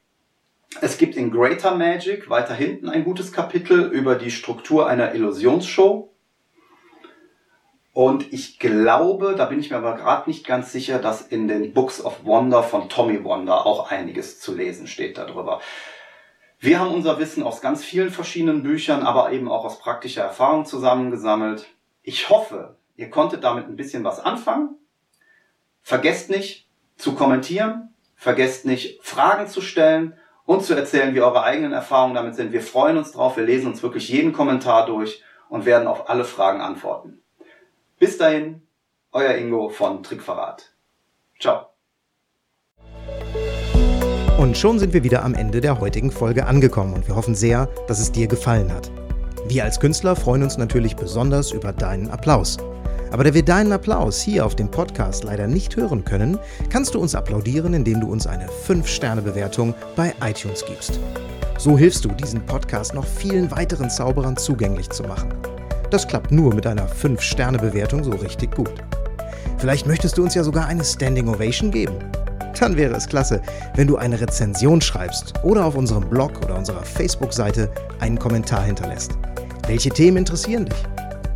Es 0.81 0.99
gibt 0.99 1.17
in 1.17 1.33
Greater 1.33 1.75
Magic 1.75 2.31
weiter 2.31 2.55
hinten 2.55 2.89
ein 2.89 3.05
gutes 3.05 3.33
Kapitel 3.33 3.91
über 3.91 4.15
die 4.15 4.31
Struktur 4.31 4.87
einer 4.87 5.15
Illusionsshow. 5.15 6.10
Und 7.93 8.33
ich 8.33 8.59
glaube, 8.59 9.35
da 9.37 9.47
bin 9.47 9.59
ich 9.59 9.71
mir 9.71 9.79
aber 9.79 9.97
gerade 9.97 10.31
nicht 10.31 10.47
ganz 10.47 10.71
sicher, 10.71 11.01
dass 11.01 11.23
in 11.23 11.49
den 11.49 11.73
Books 11.73 12.05
of 12.05 12.25
Wonder 12.25 12.63
von 12.63 12.89
Tommy 12.89 13.25
Wonder 13.25 13.67
auch 13.67 13.91
einiges 13.91 14.39
zu 14.41 14.55
lesen 14.55 14.87
steht 14.87 15.19
darüber. 15.19 15.61
Wir 16.61 16.79
haben 16.79 16.95
unser 16.95 17.19
Wissen 17.19 17.43
aus 17.43 17.61
ganz 17.61 17.83
vielen 17.83 18.11
verschiedenen 18.11 18.63
Büchern, 18.63 19.03
aber 19.03 19.33
eben 19.33 19.51
auch 19.51 19.65
aus 19.65 19.81
praktischer 19.81 20.23
Erfahrung 20.23 20.67
zusammengesammelt. 20.67 21.67
Ich 22.03 22.29
hoffe, 22.29 22.77
ihr 22.97 23.11
konntet 23.11 23.43
damit 23.43 23.67
ein 23.67 23.77
bisschen 23.77 24.05
was 24.05 24.21
anfangen. 24.21 24.77
Vergesst 25.83 26.31
nicht 26.31 26.69
zu 26.97 27.15
kommentieren, 27.15 27.95
vergesst 28.15 28.67
nicht 28.67 29.03
Fragen 29.03 29.49
zu 29.49 29.63
stellen 29.63 30.15
und 30.45 30.63
zu 30.63 30.75
erzählen, 30.75 31.15
wie 31.15 31.23
eure 31.23 31.43
eigenen 31.43 31.73
Erfahrungen 31.73 32.15
damit 32.15 32.37
sind. 32.37 32.53
Wir 32.53 32.63
freuen 32.63 32.99
uns 32.99 33.13
drauf, 33.13 33.37
wir 33.37 33.45
lesen 33.45 33.69
uns 33.69 33.83
wirklich 33.83 34.09
jeden 34.09 34.33
Kommentar 34.33 34.87
durch 34.87 35.23
und 35.49 35.65
werden 35.65 35.89
auf 35.89 36.09
alle 36.09 36.25
Fragen 36.25 36.61
antworten. 36.61 37.20
Bis 38.01 38.17
dahin, 38.17 38.63
euer 39.13 39.35
Ingo 39.35 39.69
von 39.69 40.03
Trickverrat. 40.03 40.73
Ciao. 41.39 41.67
Und 44.39 44.57
schon 44.57 44.79
sind 44.79 44.95
wir 44.95 45.05
wieder 45.05 45.23
am 45.23 45.35
Ende 45.35 45.61
der 45.61 45.81
heutigen 45.81 46.11
Folge 46.11 46.47
angekommen 46.47 46.95
und 46.95 47.07
wir 47.07 47.15
hoffen 47.15 47.35
sehr, 47.35 47.67
dass 47.89 48.01
es 48.01 48.11
dir 48.11 48.27
gefallen 48.27 48.73
hat. 48.73 48.91
Wir 49.49 49.65
als 49.65 49.79
Künstler 49.79 50.17
freuen 50.17 50.43
uns 50.43 50.57
natürlich 50.57 50.97
besonders 50.97 51.53
über 51.53 51.75
deinen 51.75 52.09
Applaus. 52.09 52.57
Aber 53.11 53.23
da 53.23 53.35
wir 53.35 53.45
deinen 53.45 53.73
Applaus 53.73 54.23
hier 54.23 54.47
auf 54.47 54.57
dem 54.57 54.71
Podcast 54.71 55.25
leider 55.25 55.47
nicht 55.47 55.77
hören 55.77 56.03
können, 56.03 56.39
kannst 56.71 56.95
du 56.95 57.01
uns 57.01 57.15
applaudieren, 57.15 57.75
indem 57.75 58.01
du 58.01 58.11
uns 58.11 58.27
eine 58.27 58.47
5-Sterne-Bewertung 58.67 59.75
bei 59.95 60.15
iTunes 60.23 60.65
gibst. 60.65 60.99
So 61.59 61.77
hilfst 61.77 62.07
du, 62.07 62.09
diesen 62.09 62.47
Podcast 62.47 62.95
noch 62.95 63.05
vielen 63.05 63.51
weiteren 63.51 63.91
Zauberern 63.91 64.39
zugänglich 64.39 64.89
zu 64.89 65.03
machen. 65.03 65.35
Das 65.91 66.07
klappt 66.07 66.31
nur 66.31 66.55
mit 66.55 66.67
einer 66.67 66.89
5-Sterne-Bewertung 66.89 68.05
so 68.05 68.13
richtig 68.13 68.55
gut. 68.55 68.73
Vielleicht 69.59 69.87
möchtest 69.87 70.17
du 70.17 70.23
uns 70.23 70.35
ja 70.35 70.45
sogar 70.45 70.67
eine 70.67 70.85
Standing 70.85 71.29
Ovation 71.29 71.71
geben. 71.71 71.97
Dann 72.59 72.77
wäre 72.77 72.95
es 72.95 73.07
klasse, 73.07 73.43
wenn 73.75 73.89
du 73.89 73.97
eine 73.97 74.21
Rezension 74.21 74.81
schreibst 74.81 75.35
oder 75.43 75.65
auf 75.65 75.77
unserem 75.77 76.09
Blog 76.09 76.33
oder 76.45 76.57
unserer 76.57 76.83
Facebook-Seite 76.83 77.71
einen 78.01 78.19
Kommentar 78.19 78.65
hinterlässt. 78.65 79.13
Welche 79.67 79.91
Themen 79.91 80.19
interessieren 80.19 80.67
dich? 80.67 80.77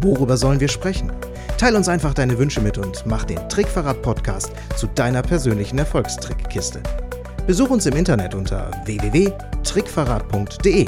Worüber 0.00 0.36
sollen 0.36 0.60
wir 0.60 0.68
sprechen? 0.68 1.10
Teil 1.56 1.76
uns 1.76 1.88
einfach 1.88 2.14
deine 2.14 2.36
Wünsche 2.38 2.60
mit 2.60 2.78
und 2.78 3.04
mach 3.06 3.24
den 3.24 3.48
Trickverrat-Podcast 3.48 4.52
zu 4.76 4.86
deiner 4.88 5.22
persönlichen 5.22 5.78
Erfolgstrickkiste. 5.78 6.82
Besuch 7.46 7.70
uns 7.70 7.86
im 7.86 7.96
Internet 7.96 8.34
unter 8.34 8.70
www.trickverrat.de. 8.84 10.86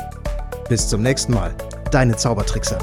Bis 0.68 0.88
zum 0.88 1.02
nächsten 1.02 1.34
Mal, 1.34 1.54
deine 1.90 2.16
Zaubertrickser. 2.16 2.78